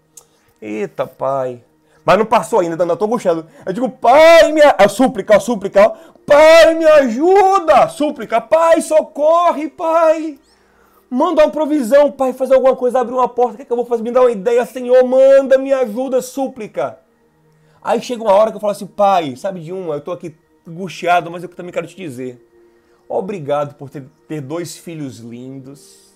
[0.61, 1.63] Eita, pai.
[2.05, 3.47] Mas não passou ainda, ainda tô gostando.
[3.65, 4.63] Eu digo, pai, me.
[4.63, 5.93] A súplica, a súplica.
[6.27, 7.89] Pai, me ajuda!
[7.89, 10.41] Súplica, pai, socorre, pai.
[11.15, 13.77] Manda uma provisão, pai, fazer alguma coisa, abrir uma porta, o que, é que eu
[13.77, 14.03] vou fazer?
[14.03, 17.01] Me dá uma ideia, Senhor, manda, me ajuda, súplica.
[17.83, 20.35] Aí chega uma hora que eu falo assim, pai, sabe de uma, eu tô aqui
[20.67, 22.43] angustiado, mas eu também quero te dizer.
[23.07, 26.15] Obrigado por ter, ter dois filhos lindos.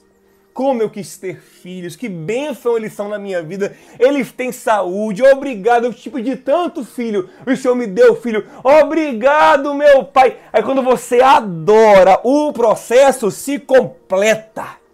[0.55, 3.77] Como eu quis ter filhos, que bênção eles são na minha vida.
[3.99, 5.85] Eles têm saúde, obrigado.
[5.85, 8.47] Eu te pedi tanto filho, o Senhor me deu filho.
[8.65, 10.39] Obrigado, meu pai.
[10.51, 14.86] Aí quando você adora, o processo se completa.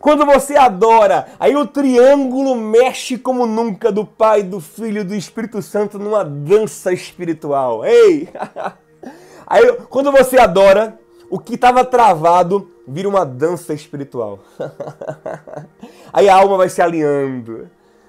[0.00, 5.14] Quando você adora, aí o triângulo mexe como nunca do Pai, do Filho e do
[5.14, 7.84] Espírito Santo numa dança espiritual.
[7.84, 8.26] Ei!
[9.46, 10.98] Aí quando você adora,
[11.28, 14.38] o que estava travado vira uma dança espiritual.
[16.10, 17.68] Aí a alma vai se alinhando.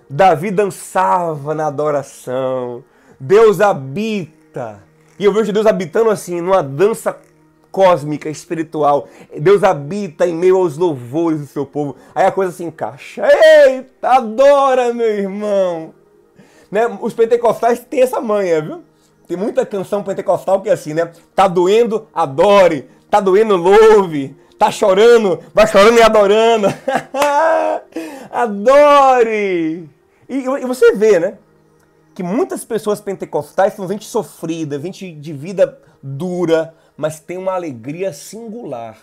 [0.09, 2.85] Davi dançava na adoração.
[3.19, 4.81] Deus habita.
[5.19, 7.17] E eu vejo Deus habitando assim, numa dança
[7.71, 9.07] cósmica, espiritual.
[9.39, 11.95] Deus habita em meio aos louvores do seu povo.
[12.13, 13.27] Aí a coisa se encaixa.
[13.65, 15.93] Eita, adora, meu irmão.
[16.69, 16.85] Né?
[17.01, 18.81] Os pentecostais têm essa manha, viu?
[19.27, 21.11] Tem muita canção pentecostal que é assim, né?
[21.33, 22.89] Tá doendo, adore.
[23.09, 24.35] Tá doendo, louve.
[24.57, 26.67] Tá chorando, vai chorando e adorando.
[28.29, 29.89] Adore!
[30.29, 31.37] E, e, você vê, né?
[32.13, 38.13] Que muitas pessoas pentecostais são gente sofrida, gente de vida dura, mas tem uma alegria
[38.13, 38.95] singular.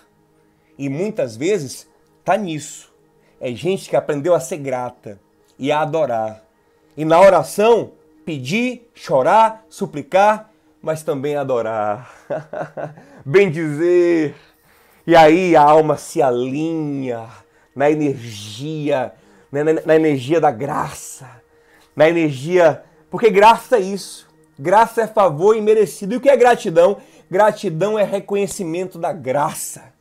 [0.78, 1.90] E muitas vezes
[2.24, 2.94] tá nisso.
[3.40, 5.18] É gente que aprendeu a ser grata
[5.58, 6.44] e a adorar.
[6.96, 7.90] E na oração,
[8.24, 10.48] pedir, chorar, suplicar,
[10.80, 12.14] mas também adorar.
[13.26, 14.36] Bem dizer.
[15.04, 17.26] E aí a alma se alinha
[17.74, 19.12] na energia,
[19.50, 21.28] né, na, na energia da graça,
[21.96, 22.80] na energia.
[23.10, 24.28] Porque graça é isso.
[24.56, 26.14] Graça é favor imerecido.
[26.14, 26.98] E o que é gratidão?
[27.30, 29.92] Gratidão é reconhecimento da graça.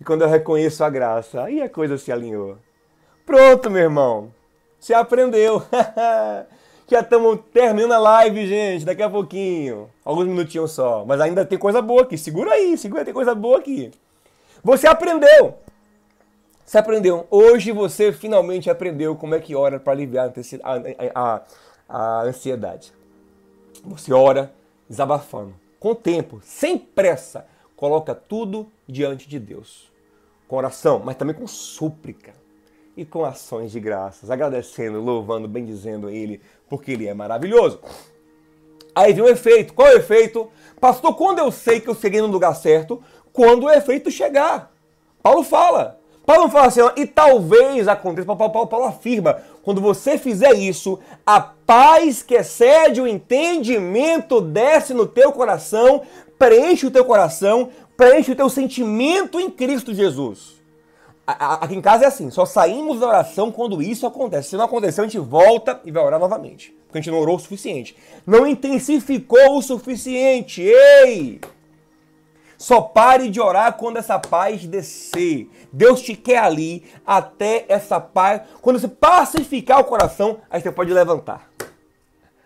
[0.00, 2.58] E quando eu reconheço a graça, aí a coisa se alinhou.
[3.24, 4.32] Pronto, meu irmão.
[4.78, 5.62] Você aprendeu.
[6.88, 9.90] Já estamos terminando a live, gente, daqui a pouquinho.
[10.04, 11.04] Alguns minutinhos só.
[11.04, 12.16] Mas ainda tem coisa boa aqui.
[12.16, 13.90] Segura aí, segura, tem coisa boa aqui.
[14.62, 15.54] Você aprendeu.
[16.64, 17.26] Você aprendeu.
[17.30, 21.42] Hoje você finalmente aprendeu como é que ora para aliviar a, a,
[21.88, 22.92] a ansiedade.
[23.84, 24.52] Você ora
[24.88, 27.46] desabafando, com tempo, sem pressa.
[27.76, 29.92] Coloca tudo diante de Deus.
[30.48, 32.34] Com oração, mas também com súplica
[32.96, 37.80] e com ações de graças, agradecendo, louvando, bendizendo Ele, porque Ele é maravilhoso.
[38.94, 39.74] Aí vem o efeito.
[39.74, 40.50] Qual é o efeito?
[40.80, 43.02] Pastor, quando eu sei que eu cheguei no lugar certo?
[43.32, 44.72] Quando o efeito chegar.
[45.22, 46.00] Paulo fala.
[46.24, 48.26] Paulo fala assim, e talvez aconteça.
[48.26, 50.96] Paulo, Paulo, Paulo afirma: quando você fizer isso,
[51.26, 56.02] a paz que excede o entendimento desce no teu coração,
[56.38, 60.54] preenche o teu coração, preenche o teu sentimento em Cristo Jesus.
[61.26, 64.50] Aqui em casa é assim, só saímos da oração quando isso acontece.
[64.50, 66.72] Se não aconteceu, a gente volta e vai orar novamente.
[66.86, 67.96] Porque a gente não orou o suficiente.
[68.24, 70.62] Não intensificou o suficiente.
[70.62, 71.40] Ei!
[72.58, 75.50] Só pare de orar quando essa paz descer.
[75.72, 78.42] Deus te quer ali até essa paz.
[78.60, 81.50] Quando você pacificar o coração, aí você pode levantar.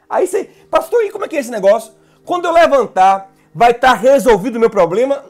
[0.08, 1.92] Aí você, pastor, e como é que é esse negócio?
[2.24, 5.24] Quando eu levantar, vai estar resolvido o meu problema?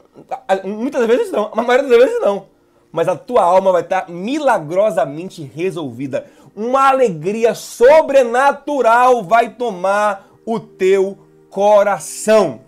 [0.63, 2.51] Muitas vezes não, a maioria das vezes não
[2.91, 6.25] mas a tua alma vai estar milagrosamente resolvida.
[6.55, 11.17] Uma alegria sobrenatural vai tomar o teu
[11.49, 12.61] coração.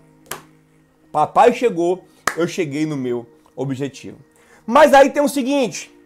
[1.14, 2.02] Papai chegou,
[2.36, 4.18] eu cheguei no meu objetivo.
[4.66, 5.96] Mas aí tem o seguinte,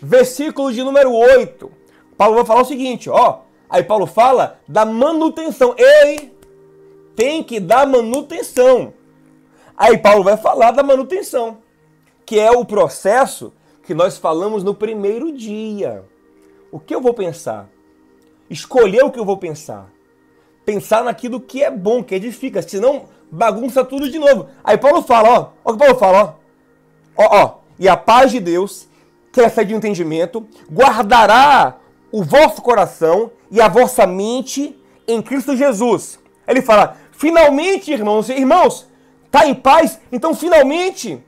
[0.00, 1.70] versículo de número 8.
[2.16, 3.40] Paulo vai falar o seguinte, ó.
[3.68, 5.74] Aí Paulo fala da manutenção.
[5.76, 6.32] Ei,
[7.14, 8.94] tem que dar manutenção.
[9.76, 11.58] Aí Paulo vai falar da manutenção
[12.24, 13.52] que é o processo
[13.82, 16.02] que nós falamos no primeiro dia.
[16.72, 17.68] O que eu vou pensar?
[18.48, 19.92] Escolher o que eu vou pensar.
[20.64, 24.46] Pensar naquilo que é bom, que edifica, senão bagunça tudo de novo.
[24.62, 26.38] Aí Paulo fala, ó, ó o que Paulo fala,
[27.16, 27.24] ó.
[27.24, 28.88] Ó, ó, e a paz de Deus,
[29.32, 31.76] que excede o entendimento, guardará
[32.12, 36.18] o vosso coração e a vossa mente em Cristo Jesus.
[36.46, 38.86] Ele fala, finalmente, irmãos, irmãos,
[39.30, 39.98] tá em paz?
[40.10, 41.22] Então, finalmente,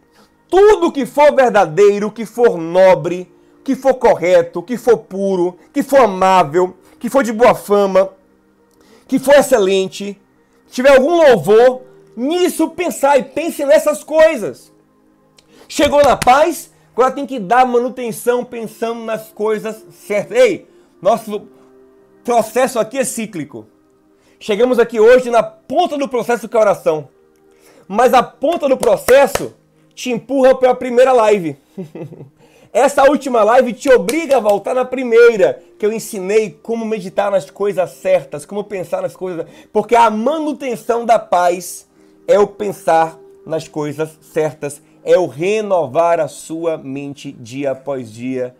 [0.48, 3.30] tudo que for verdadeiro, que for nobre,
[3.64, 8.10] que for correto, que for puro, que for amável, que for de boa fama,
[9.06, 10.20] que for excelente,
[10.70, 11.82] tiver algum louvor,
[12.18, 14.72] nisso pensar e pense nessas coisas.
[15.68, 20.36] Chegou na paz, agora tem que dar manutenção pensando nas coisas certas.
[20.36, 20.66] Ei,
[21.00, 21.46] nosso
[22.24, 23.66] processo aqui é cíclico.
[24.40, 27.08] Chegamos aqui hoje na ponta do processo que é oração.
[27.86, 29.54] Mas a ponta do processo
[29.94, 31.56] te empurra para a primeira live.
[32.72, 37.50] Essa última live te obriga a voltar na primeira, que eu ensinei como meditar nas
[37.50, 39.46] coisas certas, como pensar nas coisas.
[39.72, 41.87] Porque a manutenção da paz
[42.28, 48.54] é o pensar nas coisas certas, é o renovar a sua mente dia após dia.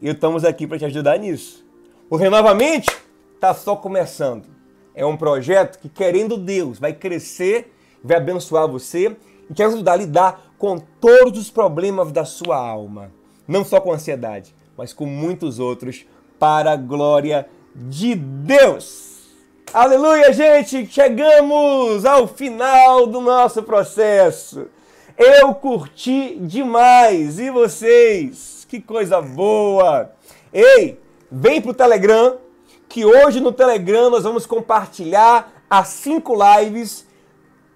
[0.00, 1.66] E estamos aqui para te ajudar nisso.
[2.08, 2.88] O Renovamente
[3.34, 4.46] está só começando.
[4.94, 7.74] É um projeto que, querendo Deus, vai crescer,
[8.04, 9.16] vai abençoar você
[9.50, 13.10] e quer ajudar a lidar com todos os problemas da sua alma.
[13.48, 16.06] Não só com ansiedade, mas com muitos outros,
[16.38, 19.15] para a glória de Deus.
[19.74, 20.86] Aleluia, gente!
[20.86, 24.68] Chegamos ao final do nosso processo.
[25.18, 27.38] Eu curti demais.
[27.38, 28.64] E vocês?
[28.68, 30.12] Que coisa boa.
[30.52, 30.98] Ei,
[31.30, 32.38] vem pro Telegram,
[32.88, 37.06] que hoje no Telegram nós vamos compartilhar as cinco lives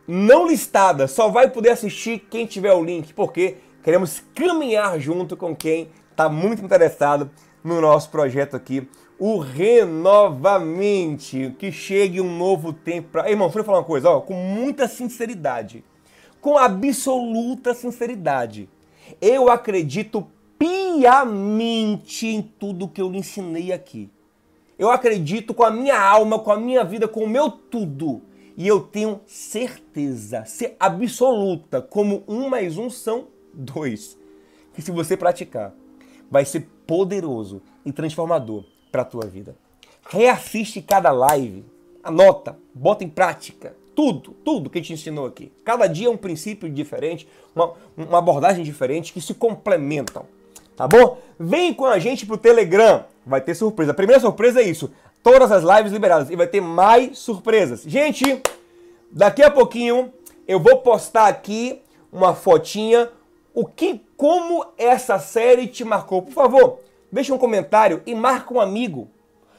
[0.07, 1.11] não listadas.
[1.11, 6.29] Só vai poder assistir quem tiver o link, porque queremos caminhar junto com quem está
[6.29, 7.31] muito interessado
[7.63, 8.89] no nosso projeto aqui,
[9.21, 11.55] o Renovamente.
[11.59, 13.31] Que chegue um novo tempo para.
[13.31, 15.85] Irmão, deixa eu falar uma coisa, ó, com muita sinceridade,
[16.41, 18.69] com absoluta sinceridade.
[19.21, 20.27] Eu acredito
[20.59, 24.09] piamente em tudo que eu lhe ensinei aqui.
[24.79, 28.23] Eu acredito com a minha alma, com a minha vida, com o meu tudo.
[28.57, 34.19] E eu tenho certeza, ser absoluta, como um mais um são dois.
[34.73, 35.75] Que se você praticar,
[36.31, 39.55] vai ser poderoso e transformador para a tua vida.
[40.09, 41.65] Reassiste cada live,
[42.03, 45.53] anota, bota em prática tudo, tudo que a gente ensinou aqui.
[45.65, 50.25] Cada dia é um princípio diferente, uma, uma abordagem diferente que se complementam.
[50.75, 51.19] Tá bom?
[51.39, 53.05] Vem com a gente pro Telegram.
[53.27, 53.91] Vai ter surpresa.
[53.91, 54.91] A primeira surpresa é isso.
[55.23, 56.31] Todas as lives liberadas.
[56.31, 57.83] E vai ter mais surpresas.
[57.83, 58.41] Gente,
[59.13, 60.11] daqui a pouquinho
[60.49, 63.11] eu vou postar aqui uma fotinha.
[63.53, 66.23] O que, como essa série te marcou.
[66.23, 66.81] Por favor,
[67.11, 69.09] deixa um comentário e marca um amigo.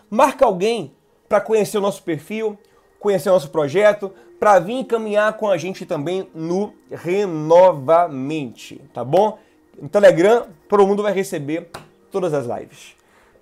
[0.10, 0.94] Marca alguém
[1.28, 2.58] para conhecer o nosso perfil,
[3.00, 9.38] conhecer o nosso projeto, para vir caminhar com a gente também no Renovamente, tá bom?
[9.80, 11.70] No Telegram, todo mundo vai receber
[12.12, 12.96] todas as lives,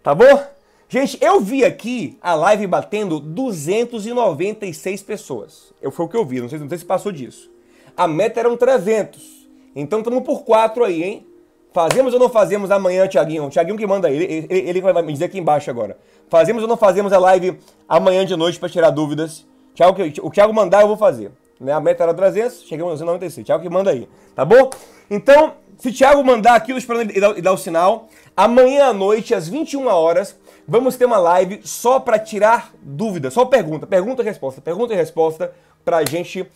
[0.04, 0.44] tá bom?
[0.90, 5.72] Gente, eu vi aqui a live batendo 296 pessoas.
[5.82, 7.50] Eu foi o que eu vi, não sei, não sei se passou disso.
[7.96, 9.48] A meta eram 300.
[9.76, 11.28] Então estamos por 4 aí, hein?
[11.72, 13.50] Fazemos ou não fazemos amanhã, Tiaguinho?
[13.50, 15.98] Tiaguinho que manda aí, ele, ele, ele vai me dizer aqui embaixo agora.
[16.30, 19.46] Fazemos ou não fazemos a live amanhã de noite para tirar dúvidas?
[19.76, 21.32] Thiago, o Thiago mandar, eu vou fazer.
[21.60, 21.72] Né?
[21.72, 23.46] A meta era 300, chegamos a 296.
[23.46, 24.70] Thiago que manda aí, tá bom?
[25.10, 28.08] Então, se o Thiago mandar aqui, eu esperando ele dar, ele dar o sinal.
[28.36, 33.46] Amanhã à noite, às 21 horas, vamos ter uma live só para tirar dúvidas, só
[33.46, 35.54] pergunta, pergunta e resposta, pergunta e resposta,
[35.84, 36.50] para a gente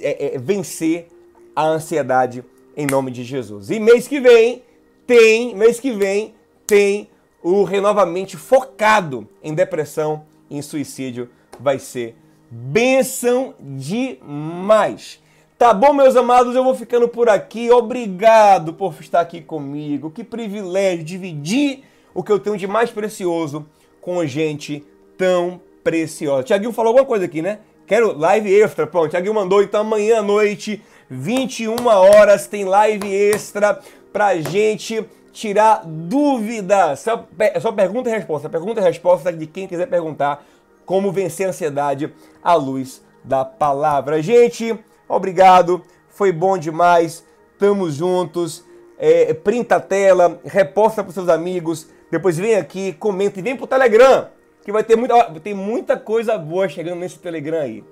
[0.00, 1.08] é, é, vencer
[1.54, 2.44] a ansiedade
[2.76, 3.70] em nome de Jesus.
[3.70, 4.62] E mês que vem
[5.06, 6.34] tem, mês que vem
[6.66, 7.08] tem
[7.42, 12.16] o renovamente focado em depressão e em suicídio vai ser
[12.48, 15.20] Benção demais.
[15.58, 16.54] Tá bom, meus amados?
[16.54, 17.70] Eu vou ficando por aqui.
[17.70, 20.10] Obrigado por estar aqui comigo.
[20.10, 21.82] Que privilégio dividir
[22.14, 23.66] o que eu tenho de mais precioso
[24.00, 24.84] com gente
[25.18, 26.44] tão preciosa.
[26.44, 27.58] Tiaguinho falou alguma coisa aqui, né?
[27.86, 28.86] Quero live extra.
[28.86, 29.62] Pronto, Tiaguinho mandou.
[29.62, 33.80] Então amanhã à noite, 21 horas, tem live extra
[34.12, 37.00] pra gente tirar dúvidas.
[37.00, 37.26] Só,
[37.60, 38.48] só pergunta e resposta.
[38.48, 40.44] Pergunta e resposta de quem quiser perguntar
[40.84, 44.22] como vencer a ansiedade à luz da palavra.
[44.22, 44.78] Gente,
[45.08, 47.24] obrigado, foi bom demais,
[47.58, 48.64] tamo juntos.
[48.98, 53.66] É, printa a tela, reposta para seus amigos, depois vem aqui, comenta e vem pro
[53.66, 54.28] Telegram,
[54.64, 57.84] que vai ter muita, tem muita coisa boa chegando nesse Telegram aí.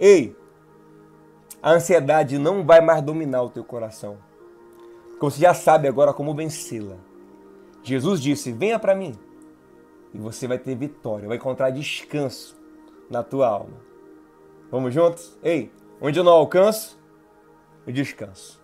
[0.00, 0.34] Ei,
[1.62, 4.18] a ansiedade não vai mais dominar o teu coração.
[5.10, 6.96] Porque você já sabe agora como vencê-la.
[7.82, 9.16] Jesus disse: Venha para mim
[10.12, 12.56] e você vai ter vitória, vai encontrar descanso
[13.08, 13.76] na tua alma.
[14.70, 15.38] Vamos juntos?
[15.42, 16.98] Ei, onde eu não alcanço,
[17.86, 18.60] eu descanso.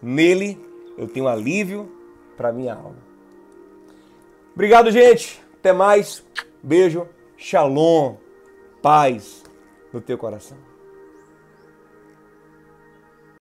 [0.00, 0.58] Nele
[0.96, 1.92] eu tenho alívio
[2.36, 3.08] para minha alma.
[4.54, 5.42] Obrigado, gente.
[5.54, 6.24] Até mais.
[6.62, 7.06] Beijo.
[7.36, 8.16] Shalom.
[8.82, 9.44] Paz
[9.92, 10.67] no teu coração.